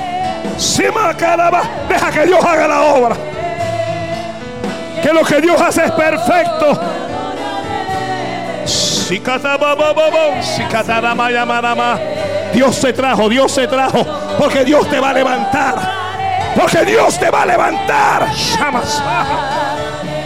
Sima 0.58 1.13
Caraba. 1.15 1.63
Deja 1.89 2.12
que 2.12 2.26
Dios 2.26 2.43
haga 2.43 2.67
la 2.67 2.82
obra. 2.82 3.15
Que 5.02 5.13
lo 5.13 5.24
que 5.24 5.41
Dios 5.41 5.60
hace 5.62 5.86
es 5.86 5.91
perfecto. 5.91 6.80
Si 8.65 9.19
catababo, 9.19 10.41
si 10.41 10.63
catarama 10.63 11.30
yamarama. 11.30 12.00
Dios 12.56 12.78
se 12.78 12.94
trajo, 12.94 13.28
Dios 13.28 13.52
se 13.52 13.68
trajo, 13.68 14.06
porque 14.39 14.63
Dios 14.63 14.89
te 14.89 14.98
va 14.98 15.10
a 15.10 15.13
levantar. 15.13 15.76
Porque 16.56 16.86
Dios 16.86 17.20
te 17.20 17.30
va 17.30 17.41
a 17.41 17.46
levantar. 17.46 18.28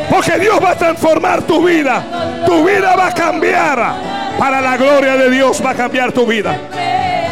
Porque 0.08 0.38
Dios 0.38 0.60
va 0.63 0.72
a 0.72 0.78
transformar 0.78 1.42
tu 1.42 1.65
vida. 1.65 2.04
Tu 2.46 2.63
vida 2.63 2.96
va 2.96 3.08
a 3.08 3.13
cambiar. 3.13 3.96
Para 4.38 4.62
la 4.62 4.78
gloria 4.78 5.18
de 5.18 5.32
Dios 5.32 5.60
va 5.65 5.72
a 5.72 5.76
cambiar 5.76 6.12
tu 6.12 6.28
vida. 6.28 6.56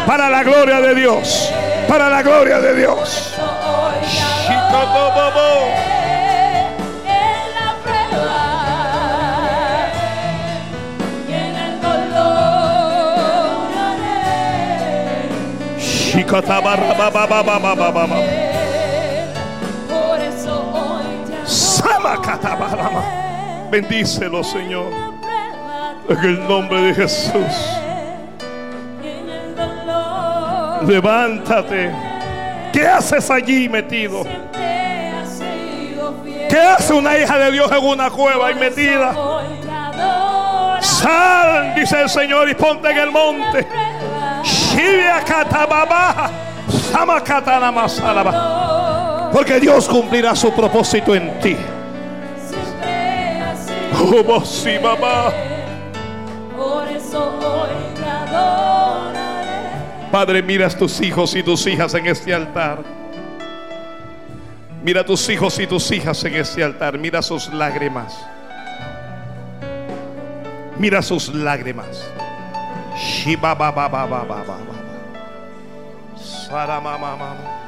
Para 0.07 0.31
la 0.31 0.43
gloria 0.43 0.81
de 0.81 0.95
Dios. 0.95 1.53
Para 1.88 2.10
la 2.10 2.23
gloria 2.23 2.60
de 2.60 2.75
Dios. 2.75 3.36
Bendícelo, 23.69 24.43
Señor. 24.43 24.91
En 26.10 26.17
el 26.17 26.47
nombre 26.47 26.81
de 26.81 26.93
Jesús. 26.93 27.79
Levántate. 30.85 31.91
¿Qué 32.71 32.87
haces 32.87 33.29
allí 33.29 33.67
metido? 33.67 34.23
¿Qué 36.49 36.60
hace 36.60 36.93
una 36.93 37.17
hija 37.17 37.37
de 37.37 37.52
Dios 37.52 37.69
en 37.71 37.83
una 37.83 38.10
cueva 38.10 38.52
y 38.52 38.56
metida? 38.56 39.13
Sal, 40.79 41.75
dice 41.75 42.02
el 42.02 42.10
Señor, 42.10 42.49
y 42.49 42.56
ponte 42.56 42.89
en 42.89 42.97
el 42.97 43.12
monte. 43.12 43.66
Porque 49.32 49.60
Dios 49.60 49.88
cumplirá 49.88 50.36
su 50.36 50.52
propósito 50.52 51.15
en 51.15 51.40
ti. 51.40 51.56
Oh, 54.00 54.46
sí, 54.46 54.78
mamá. 54.82 55.32
Padre, 60.12 60.42
mira 60.42 60.67
a 60.67 60.69
tus 60.69 61.02
hijos 61.02 61.36
y 61.36 61.44
tus 61.44 61.67
hijas 61.67 61.94
en 61.94 62.08
este 62.08 62.34
altar. 62.34 62.80
Mira 64.84 65.02
a 65.02 65.06
tus 65.06 65.28
hijos 65.30 65.60
y 65.60 65.67
tus 65.67 65.92
hijas 65.92 66.23
en 66.23 66.36
este 66.36 66.63
altar. 66.63 66.98
Mira 66.98 67.21
sus 67.21 67.52
lágrimas. 67.52 68.17
Mira 70.78 71.02
sus 71.02 71.34
lágrimas. 71.34 72.10
Shiba 72.98 73.54
ba 73.54 73.71
ba 73.71 73.87
ba 73.87 74.06
ba 74.08 74.25
ba 74.25 74.41
ba. 74.43 74.58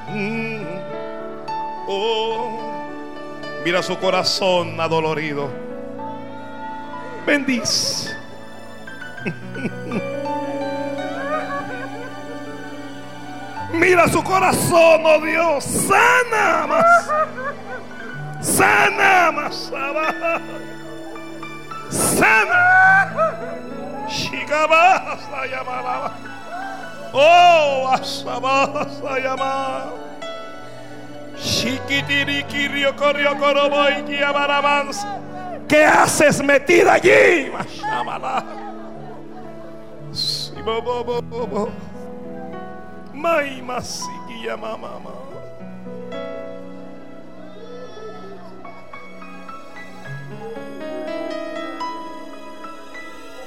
Mm. 0.10 0.66
Oh, 1.88 2.60
mira 3.64 3.84
su 3.84 3.98
corazón 3.98 4.80
adolorido. 4.80 5.50
Bendice. 7.26 8.16
Mira 13.74 14.08
su 14.08 14.24
corazón, 14.24 15.04
oh 15.06 15.22
Dios, 15.22 15.64
sana 15.64 16.66
más. 16.68 17.12
Sana, 18.42 19.32
Masaba. 19.32 20.42
Sana. 21.90 23.69
Oh. 27.14 27.92
¿Qué 35.68 35.86
haces 35.86 36.44
metida 36.44 36.94
allí? 36.94 37.52
Mashamala. 37.52 38.44
Si, 40.12 40.60
bo, 40.62 40.82
bo, 40.82 41.04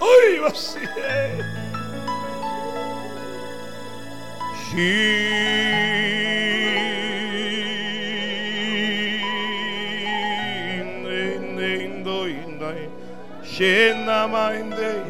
Oi, 0.04 0.40
você 0.40 0.80
é. 0.80 1.38
Shena 13.44 14.26
mindei 14.26 15.02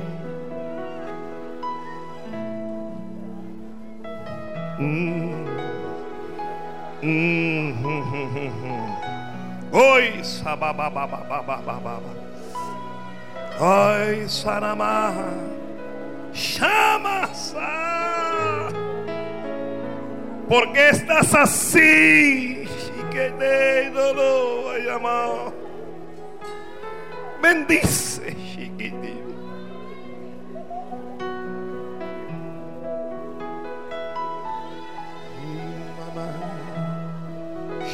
Oi, 9.73 10.23
sababababababababa 10.23 12.32
Ay, 13.65 14.29
Sanama. 14.29 15.15
Shamasa. 16.33 17.69
¿Por 20.49 20.73
qué 20.73 20.89
estás 20.89 21.33
así? 21.33 22.65
Chiquitito, 22.67 24.15
lo 24.15 24.79
llamado. 24.79 25.55
Bendice, 27.41 28.35
chiquitito. 28.35 29.31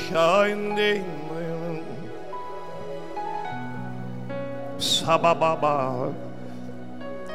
Shining. 0.09 1.18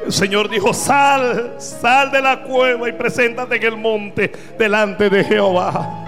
El 0.04 0.12
Señor 0.12 0.50
dijo, 0.50 0.74
sal, 0.74 1.54
sal 1.58 2.10
de 2.10 2.20
la 2.20 2.42
cueva 2.42 2.88
y 2.88 2.92
preséntate 2.92 3.56
en 3.56 3.62
el 3.62 3.76
monte 3.76 4.30
delante 4.58 5.08
de 5.08 5.24
Jehová. 5.24 6.04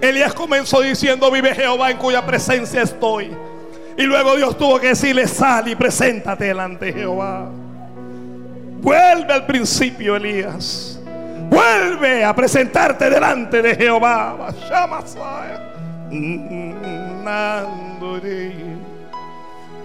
Elías 0.00 0.34
comenzó 0.34 0.80
diciendo, 0.80 1.30
vive 1.30 1.54
Jehová 1.54 1.90
en 1.90 1.98
cuya 1.98 2.24
presencia 2.24 2.82
estoy. 2.82 3.30
Y 3.96 4.02
luego 4.02 4.36
Dios 4.36 4.58
tuvo 4.58 4.78
que 4.78 4.88
decirle, 4.88 5.26
sal 5.26 5.68
y 5.68 5.74
preséntate 5.74 6.46
delante 6.46 6.86
de 6.86 6.92
Jehová. 6.92 7.48
Vuelve 8.80 9.32
al 9.32 9.46
principio, 9.46 10.16
Elías. 10.16 11.00
Vuelve 11.48 12.24
a 12.24 12.34
presentarte 12.34 13.08
delante 13.08 13.62
de 13.62 13.74
Jehová. 13.74 14.52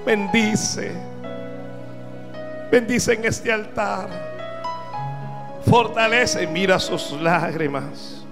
Bendice. 0.05 0.91
Bendice 2.71 3.13
en 3.13 3.25
este 3.25 3.51
altar. 3.51 4.09
Fortalece. 5.69 6.47
Mira 6.47 6.79
sus 6.79 7.11
lágrimas. 7.13 8.23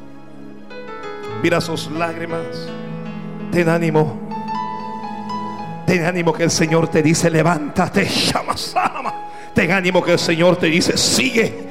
Mira 1.41 1.61
sus 1.61 1.89
lágrimas. 1.91 2.45
Ten 3.51 3.69
ánimo. 3.69 4.19
Ten 5.85 6.05
ánimo 6.05 6.33
que 6.33 6.43
el 6.43 6.51
Señor 6.51 6.87
te 6.87 7.01
dice, 7.01 7.29
levántate. 7.29 8.05
Shamasama. 8.05 9.13
Ten 9.53 9.71
ánimo 9.71 10.03
que 10.03 10.13
el 10.13 10.19
Señor 10.19 10.57
te 10.57 10.67
dice, 10.67 10.97
sigue. 10.97 11.67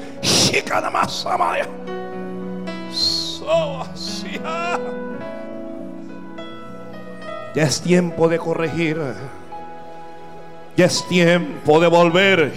Ya 7.54 7.62
es 7.62 7.80
tiempo 7.80 8.28
de 8.28 8.38
corregir. 8.38 9.00
Ya 10.78 10.84
es 10.84 11.04
tiempo 11.08 11.80
de 11.80 11.88
volver. 11.88 12.52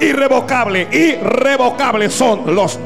Irrevocable, 0.00 0.88
irrevocable 0.90 2.10
son 2.10 2.52
los. 2.52 2.80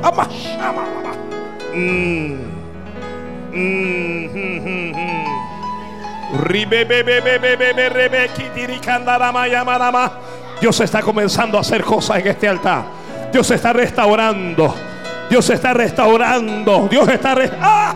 Dios 10.60 10.78
está 10.80 11.00
comenzando 11.00 11.56
a 11.56 11.62
hacer 11.62 11.82
cosas 11.82 12.18
en 12.18 12.26
este 12.26 12.46
altar. 12.46 12.84
Dios 13.32 13.50
está 13.50 13.72
restaurando. 13.72 14.89
Dios 15.30 15.48
está 15.48 15.72
restaurando. 15.72 16.88
Dios 16.90 17.08
está 17.08 17.34
re- 17.34 17.50
¡Ah! 17.62 17.94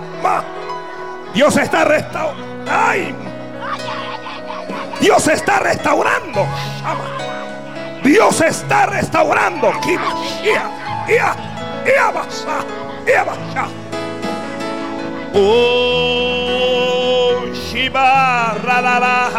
Dios 1.35 1.57
está 1.57 1.85
restaurando. 1.85 2.71
¡Ay! 2.71 3.15
Dios 5.01 5.27
está 5.29 5.59
restaurando. 5.59 6.47
Dios 8.05 8.41
está 8.41 8.87
restaurando. 8.87 9.73
Oh, 15.77 17.41
Shiba, 17.53 18.55
Radara, 18.63 19.31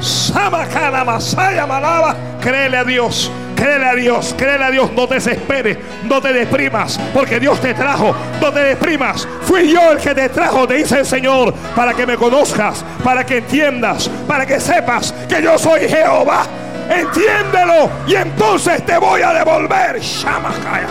Samakana, 0.00 1.04
Masaya, 1.04 1.66
Malaba. 1.66 2.14
Créele 2.40 2.76
a 2.78 2.84
Dios, 2.84 3.30
créele 3.60 3.86
a 3.86 3.94
Dios, 3.94 4.34
créele 4.36 4.64
a 4.64 4.70
Dios. 4.70 4.90
No 4.92 5.06
te 5.06 5.14
desesperes, 5.14 5.76
no 6.04 6.20
te 6.20 6.32
deprimas, 6.32 6.98
porque 7.12 7.38
Dios 7.38 7.60
te 7.60 7.74
trajo. 7.74 8.14
No 8.40 8.52
te 8.52 8.60
deprimas. 8.60 9.28
Fui 9.42 9.70
yo 9.70 9.92
el 9.92 9.98
que 9.98 10.14
te 10.14 10.28
trajo, 10.30 10.66
te 10.66 10.74
dice 10.74 11.00
el 11.00 11.06
Señor, 11.06 11.52
para 11.76 11.92
que 11.92 12.06
me 12.06 12.16
conozcas, 12.16 12.84
para 13.04 13.24
que 13.24 13.38
entiendas, 13.38 14.08
para 14.26 14.46
que 14.46 14.58
sepas 14.58 15.12
que 15.28 15.42
yo 15.42 15.58
soy 15.58 15.88
Jehová. 15.88 16.44
Entiéndelo 16.88 17.90
y 18.06 18.14
entonces 18.14 18.84
te 18.84 18.96
voy 18.98 19.22
a 19.22 19.32
devolver. 19.32 20.00
Shamakaya. 20.00 20.88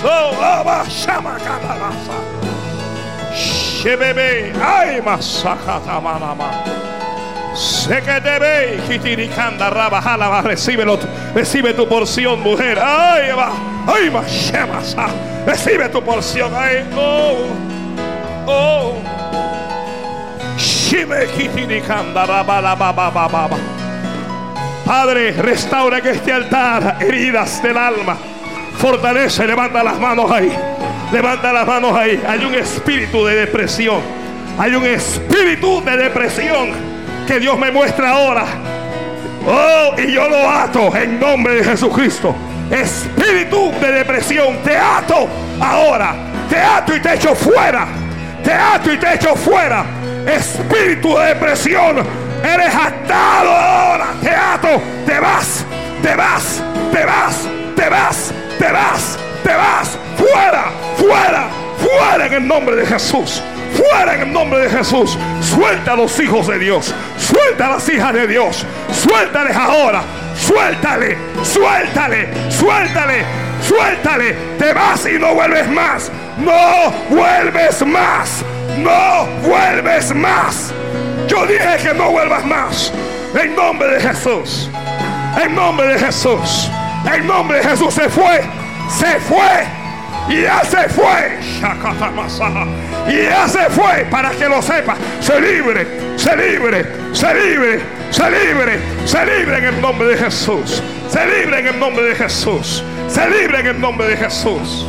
So, 0.00 0.42
Aba, 0.42 0.84
Shamakana, 0.88 1.76
Masa. 1.76 2.40
Shebebe, 3.34 4.52
ay 4.62 5.00
masakata 5.00 6.00
manama. 6.00 6.50
Recíbelo, 10.42 10.98
recibe 11.34 11.74
tu 11.74 11.88
porción, 11.88 12.40
mujer. 12.40 12.78
Ay, 12.78 13.30
va, 13.32 13.50
ay, 13.86 14.10
recibe 15.44 15.88
tu 15.88 16.02
porción. 16.02 16.52
Ay, 16.54 16.84
oh, 16.96 17.36
oh. 18.46 18.94
Padre, 24.84 25.32
restaura 25.32 25.98
en 25.98 26.06
este 26.06 26.32
altar 26.32 26.98
heridas 27.00 27.62
del 27.62 27.76
alma. 27.76 28.16
Fortalece, 28.78 29.46
levanta 29.46 29.82
las 29.82 29.98
manos 29.98 30.30
ahí. 30.30 30.52
Levanta 31.12 31.52
las 31.52 31.66
manos 31.66 31.96
ahí. 31.96 32.20
Hay 32.26 32.44
un 32.44 32.54
espíritu 32.54 33.24
de 33.24 33.34
depresión. 33.34 34.00
Hay 34.58 34.74
un 34.74 34.84
espíritu 34.86 35.82
de 35.84 35.96
depresión 35.96 36.89
que 37.30 37.38
Dios 37.38 37.56
me 37.56 37.70
muestra 37.70 38.10
ahora. 38.10 38.44
Oh, 39.46 39.94
y 39.96 40.10
yo 40.10 40.28
lo 40.28 40.50
ato 40.50 40.96
en 40.96 41.20
nombre 41.20 41.54
de 41.54 41.62
Jesucristo. 41.62 42.34
Espíritu 42.68 43.70
de 43.80 43.92
depresión, 43.92 44.58
te 44.64 44.76
ato 44.76 45.28
ahora. 45.60 46.12
Te 46.48 46.58
ato 46.58 46.96
y 46.96 46.98
te 46.98 47.14
echo 47.14 47.36
fuera. 47.36 47.86
Te 48.42 48.52
ato 48.52 48.92
y 48.92 48.98
te 48.98 49.14
echo 49.14 49.36
fuera. 49.36 49.84
Espíritu 50.26 51.16
de 51.18 51.26
depresión, 51.26 51.98
eres 52.42 52.74
atado 52.74 53.50
ahora. 53.50 54.06
Te 54.20 54.30
ato, 54.30 54.82
te 55.06 55.20
vas, 55.20 55.64
te 56.02 56.16
vas, 56.16 56.60
te 56.92 57.04
vas, 57.04 57.48
te 57.76 57.88
vas, 57.88 58.34
te 58.58 58.72
vas, 58.72 59.18
te 59.44 59.54
vas. 59.54 59.98
Fuera, 60.18 60.64
fuera, 60.96 61.44
fuera 61.80 62.26
en 62.26 62.32
el 62.34 62.46
nombre 62.46 62.76
de 62.76 62.86
Jesús. 62.86 63.42
Fuera 63.74 64.14
en 64.14 64.22
el 64.22 64.32
nombre 64.32 64.60
de 64.60 64.70
Jesús. 64.70 65.16
Suelta 65.40 65.92
a 65.92 65.96
los 65.96 66.18
hijos 66.20 66.46
de 66.46 66.58
Dios. 66.58 66.94
Suelta 67.16 67.66
a 67.66 67.70
las 67.72 67.88
hijas 67.88 68.12
de 68.12 68.26
Dios. 68.26 68.64
Suéltales 68.92 69.56
ahora. 69.56 70.02
Suéltale, 70.36 71.16
suéltale, 71.42 72.28
suéltale, 72.50 73.24
suéltale. 73.66 74.36
Te 74.58 74.72
vas 74.72 75.06
y 75.06 75.18
no 75.18 75.34
vuelves 75.34 75.68
más. 75.68 76.10
No 76.38 76.92
vuelves 77.10 77.86
más. 77.86 78.44
No 78.78 79.26
vuelves 79.42 80.14
más. 80.14 80.72
Yo 81.28 81.46
dije 81.46 81.76
que 81.82 81.94
no 81.94 82.10
vuelvas 82.10 82.44
más. 82.44 82.92
En 83.40 83.54
nombre 83.54 83.88
de 83.88 84.00
Jesús. 84.00 84.68
En 85.42 85.54
nombre 85.54 85.86
de 85.88 85.98
Jesús. 85.98 86.70
En 87.12 87.26
nombre 87.26 87.58
de 87.58 87.68
Jesús 87.68 87.94
se 87.94 88.08
fue. 88.08 88.42
Se 88.88 89.20
fue. 89.20 89.79
Y 90.28 90.42
ya 90.42 90.62
se 90.64 90.88
fue. 90.88 91.38
Y 93.08 93.22
ya 93.22 93.48
se 93.48 93.70
fue. 93.70 94.06
Para 94.10 94.30
que 94.30 94.48
lo 94.48 94.62
sepa. 94.62 94.96
Se 95.20 95.40
libre. 95.40 95.86
Se 96.16 96.36
libre. 96.36 96.86
Se 97.12 97.34
libre. 97.34 97.80
Se 98.10 98.30
libre. 98.30 98.78
Se 99.04 99.26
libre 99.26 99.58
en 99.58 99.64
el 99.64 99.80
nombre 99.80 100.08
de 100.08 100.16
Jesús. 100.16 100.82
Se 101.08 101.26
libre 101.26 101.60
en 101.60 101.66
el 101.68 101.78
nombre 101.78 102.04
de 102.04 102.14
Jesús. 102.14 102.84
Se 103.08 103.28
libre 103.28 103.60
en 103.60 103.66
el 103.66 103.80
nombre 103.80 104.06
de 104.06 104.16
Jesús. 104.16 104.86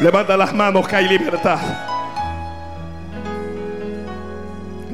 Levanta 0.00 0.36
las 0.36 0.52
manos 0.52 0.88
que 0.88 0.96
hay 0.96 1.08
libertad. 1.08 1.58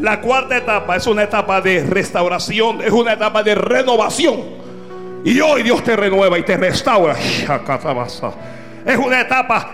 La 0.01 0.21
cuarta 0.21 0.57
etapa 0.57 0.97
es 0.97 1.07
una 1.07 1.25
etapa 1.25 1.61
de 1.61 1.85
restauración, 1.85 2.81
es 2.81 2.91
una 2.91 3.13
etapa 3.13 3.43
de 3.43 3.55
renovación. 3.55 4.61
Y 5.25 5.41
hoy 5.41 5.63
Dios 5.63 5.85
te 5.85 5.95
renueva 5.95 6.39
y 6.39 6.43
te 6.43 6.57
restaura. 6.57 7.15
Es 8.87 8.97
una 8.97 9.21
etapa 9.21 9.71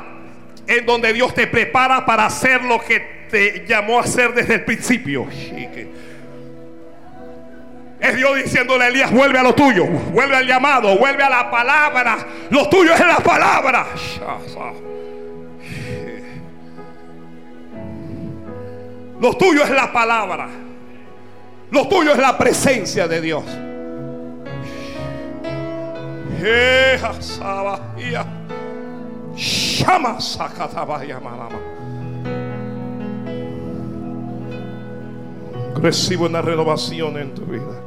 en 0.66 0.84
donde 0.84 1.12
Dios 1.12 1.32
te 1.32 1.46
prepara 1.46 2.04
para 2.04 2.26
hacer 2.26 2.62
lo 2.64 2.80
que 2.80 3.28
te 3.30 3.64
llamó 3.68 3.98
a 3.98 4.02
hacer 4.02 4.34
desde 4.34 4.54
el 4.54 4.64
principio. 4.64 5.28
Es 8.00 8.16
Dios 8.16 8.36
diciéndole 8.36 8.84
a 8.84 8.88
Elías, 8.88 9.12
vuelve 9.12 9.38
a 9.38 9.42
lo 9.44 9.54
tuyo, 9.54 9.86
vuelve 9.86 10.36
al 10.36 10.46
llamado, 10.46 10.98
vuelve 10.98 11.22
a 11.22 11.30
la 11.30 11.50
palabra. 11.50 12.18
Lo 12.50 12.68
tuyo 12.68 12.92
es 12.92 13.00
la 13.00 13.18
palabra. 13.18 13.86
Lo 19.20 19.34
tuyo 19.34 19.62
es 19.64 19.70
la 19.70 19.92
palabra. 19.92 20.48
Lo 21.70 21.88
tuyo 21.88 22.12
es 22.12 22.18
la 22.18 22.36
presencia 22.36 23.08
de 23.08 23.20
Dios. 23.20 23.44
Recibo 35.80 36.26
una 36.26 36.42
renovación 36.42 37.18
en 37.18 37.34
tu 37.34 37.42
vida. 37.42 37.82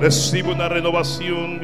Recibo 0.00 0.52
una 0.52 0.68
renovación. 0.68 1.60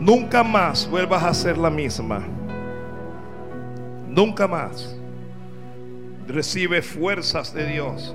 Nunca 0.00 0.44
más 0.44 0.88
vuelvas 0.88 1.22
a 1.24 1.34
ser 1.34 1.58
la 1.58 1.70
misma. 1.70 2.22
Nunca 4.08 4.46
más. 4.46 4.96
Recibe 6.26 6.82
fuerzas 6.82 7.52
de 7.52 7.66
Dios 7.66 8.14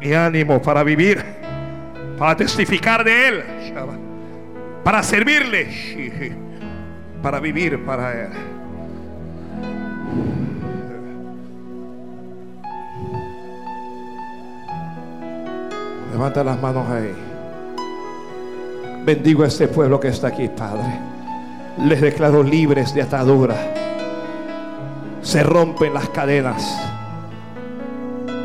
y 0.00 0.12
ánimo 0.12 0.60
para 0.60 0.82
vivir, 0.82 1.22
para 2.18 2.36
testificar 2.36 3.04
de 3.04 3.28
Él, 3.28 3.44
para 4.82 5.02
servirle, 5.02 6.32
para 7.22 7.40
vivir 7.40 7.84
para 7.84 8.12
Él. 8.12 8.30
Levanta 16.12 16.44
las 16.44 16.60
manos 16.60 16.88
ahí. 16.90 17.33
Bendigo 19.04 19.44
a 19.44 19.48
este 19.48 19.68
pueblo 19.68 20.00
que 20.00 20.08
está 20.08 20.28
aquí, 20.28 20.48
Padre. 20.48 20.98
Les 21.84 22.00
declaro 22.00 22.42
libres 22.42 22.94
de 22.94 23.02
atadura. 23.02 23.54
Se 25.20 25.42
rompen 25.42 25.92
las 25.92 26.08
cadenas. 26.08 26.74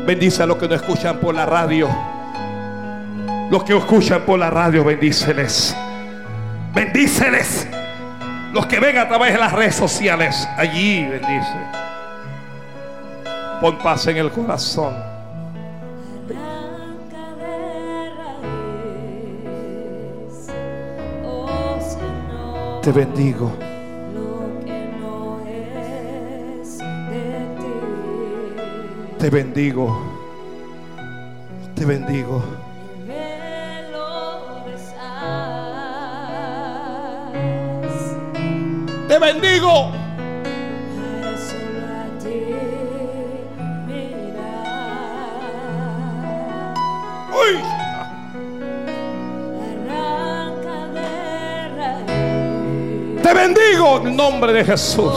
Bendice 0.06 0.42
a 0.42 0.46
los 0.46 0.58
que 0.58 0.68
no 0.68 0.74
escuchan 0.74 1.16
por 1.16 1.34
la 1.34 1.46
radio. 1.46 1.88
Los 3.50 3.64
que 3.64 3.74
escuchan 3.74 4.20
por 4.26 4.38
la 4.38 4.50
radio, 4.50 4.84
bendíceles. 4.84 5.74
Bendíceles. 6.74 7.66
Los 8.52 8.66
que 8.66 8.80
ven 8.80 8.98
a 8.98 9.08
través 9.08 9.32
de 9.32 9.38
las 9.38 9.52
redes 9.52 9.74
sociales, 9.74 10.46
allí 10.58 11.06
bendice. 11.06 11.56
Pon 13.62 13.78
paz 13.78 14.06
en 14.08 14.18
el 14.18 14.30
corazón. 14.30 15.09
Te 22.82 22.92
bendigo. 22.92 23.52
Te 29.18 29.28
bendigo. 29.28 30.00
Te 31.74 31.84
bendigo. 31.84 32.42
Te 39.08 39.18
bendigo. 39.18 39.92
Nombre 54.20 54.52
de 54.52 54.62
Jesús. 54.62 55.14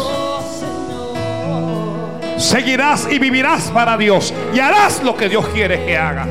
Seguirás 2.37 3.05
y 3.11 3.19
vivirás 3.19 3.69
para 3.71 3.97
Dios. 3.97 4.33
Y 4.53 4.59
harás 4.59 5.03
lo 5.03 5.17
que 5.17 5.27
Dios 5.27 5.45
quiere 5.49 5.85
que 5.85 5.97
hagas. 5.97 6.29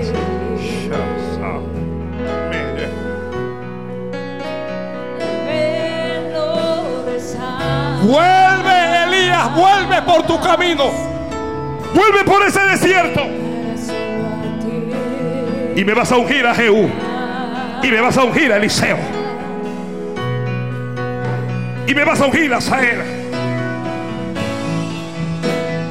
Vuelve, 8.02 9.04
Elías, 9.04 9.54
vuelve 9.54 10.02
por 10.02 10.22
tu 10.22 10.40
camino. 10.40 10.90
Vuelve 11.94 12.24
por 12.24 12.42
ese 12.42 12.60
desierto. 12.60 13.20
Y 15.76 15.84
me 15.84 15.92
vas 15.92 16.10
a 16.10 16.16
ungir 16.16 16.46
a 16.46 16.54
Jehú. 16.54 16.88
Y 17.82 17.88
me 17.88 18.00
vas 18.00 18.16
a 18.16 18.24
ungir 18.24 18.50
a 18.50 18.56
Eliseo. 18.56 19.11
Y 21.92 21.94
me 21.94 22.04
vas 22.04 22.22
a 22.22 22.24
ungir 22.24 22.54
a 22.54 22.58
Sael. 22.58 23.02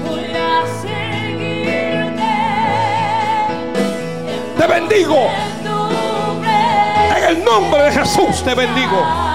voy 0.04 0.32
a 0.34 0.64
seguirte 0.82 2.24
Te 4.58 4.66
bendigo. 4.66 5.30
En 7.16 7.24
el 7.38 7.46
nombre 7.46 7.84
de 7.84 7.92
Jesús 7.92 8.44
te 8.44 8.56
bendigo. 8.56 9.31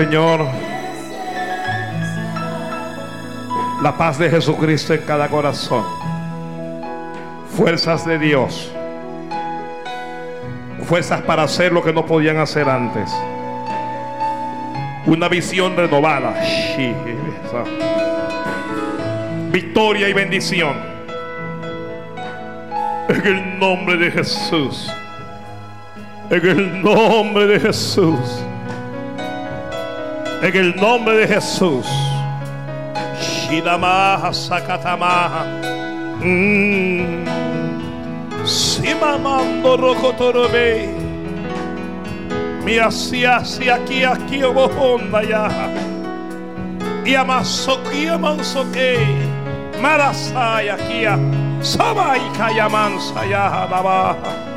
Señor, 0.00 0.46
la 3.82 3.98
paz 3.98 4.18
de 4.18 4.30
Jesucristo 4.30 4.94
en 4.94 5.02
cada 5.02 5.28
corazón. 5.28 5.84
Fuerzas 7.54 8.06
de 8.06 8.18
Dios. 8.18 8.72
Fuerzas 10.84 11.20
para 11.20 11.42
hacer 11.42 11.70
lo 11.72 11.84
que 11.84 11.92
no 11.92 12.06
podían 12.06 12.38
hacer 12.38 12.66
antes. 12.66 13.14
Una 15.04 15.28
visión 15.28 15.76
renovada. 15.76 16.34
Victoria 19.52 20.08
y 20.08 20.14
bendición. 20.14 20.76
En 23.06 23.26
el 23.26 23.58
nombre 23.58 23.98
de 23.98 24.10
Jesús. 24.10 24.90
En 26.30 26.46
el 26.46 26.82
nombre 26.82 27.46
de 27.48 27.60
Jesús. 27.60 28.46
En 30.42 30.56
el 30.56 30.74
nombre 30.76 31.18
de 31.18 31.28
Jesús. 31.28 31.86
Shidamaha 33.20 34.32
Sakatamaha. 34.32 35.44
Mm. 36.22 37.26
Simamando 38.46 39.76
Rokotorobe. 39.76 40.88
Mi 42.64 42.78
hacia 42.78 43.36
hacia 43.36 43.74
aquí 43.74 44.02
aquí 44.04 44.42
obohonda 44.42 45.22
ya. 45.22 45.50
Y 47.04 47.14
amasoki 47.14 48.06
amansoke. 48.06 48.96
Marasaya 49.78 50.74
aquí. 50.74 51.04
Sabai 51.60 52.20
kayamansa 52.38 53.26
ya 53.26 53.66
daba. 53.68 54.16
Sineyeme. 54.16 54.49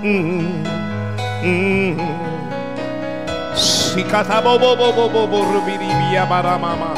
Mm. 0.00 0.64
Mm. 1.44 2.00
Sikataboboboboboborubiribia 3.52 6.24
baramama. 6.26 6.96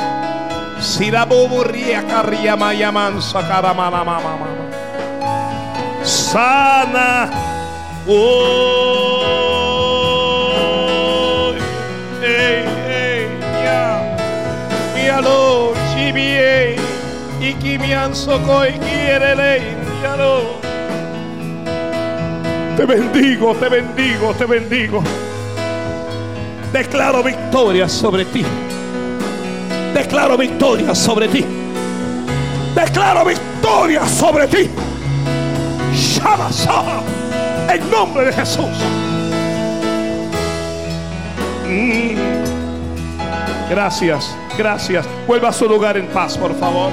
Siraboboria 0.79 2.03
kariyama 2.07 2.71
yamansa 2.75 3.43
karamana 3.43 4.05
mama 4.07 4.21
mama. 4.39 4.47
Sana. 6.07 7.27
Oh. 8.07 9.19
Hey, 12.23 12.63
hey, 12.87 13.27
ya. 13.67 13.99
Mialo, 14.95 15.75
chibie. 15.91 16.79
Ikimianso 17.43 18.39
koi 18.47 18.79
kierele. 18.79 19.75
Mialo. 20.03 20.62
Te 22.83 22.87
bendigo, 22.87 23.55
te 23.55 23.69
bendigo, 23.69 24.35
te 24.35 24.45
bendigo. 24.45 25.05
Declaro 26.73 27.23
victoria 27.23 27.89
sobre 27.89 28.25
ti. 28.25 28.45
Declaro 29.95 30.37
victoria 30.37 30.93
sobre 30.93 31.29
ti. 31.29 31.45
Declaro 32.75 33.25
victoria 33.25 34.05
sobre 34.09 34.49
ti. 34.49 34.69
Shabasa. 35.95 37.05
En 37.73 37.89
nombre 37.89 38.25
de 38.25 38.33
Jesús. 38.33 38.67
Mm. 41.69 42.17
Gracias, 43.71 44.37
gracias. 44.59 45.07
Vuelva 45.29 45.51
a 45.51 45.53
su 45.53 45.69
lugar 45.69 45.97
en 45.97 46.09
paz, 46.09 46.37
por 46.37 46.53
favor. 46.59 46.91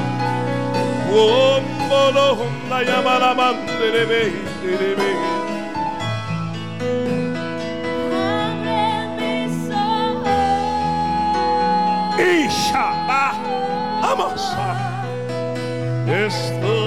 this 16.09 16.49
the 16.61 16.78